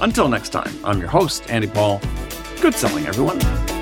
[0.00, 2.00] Until next time, I'm your host, Andy Paul.
[2.60, 3.73] Good selling, everyone.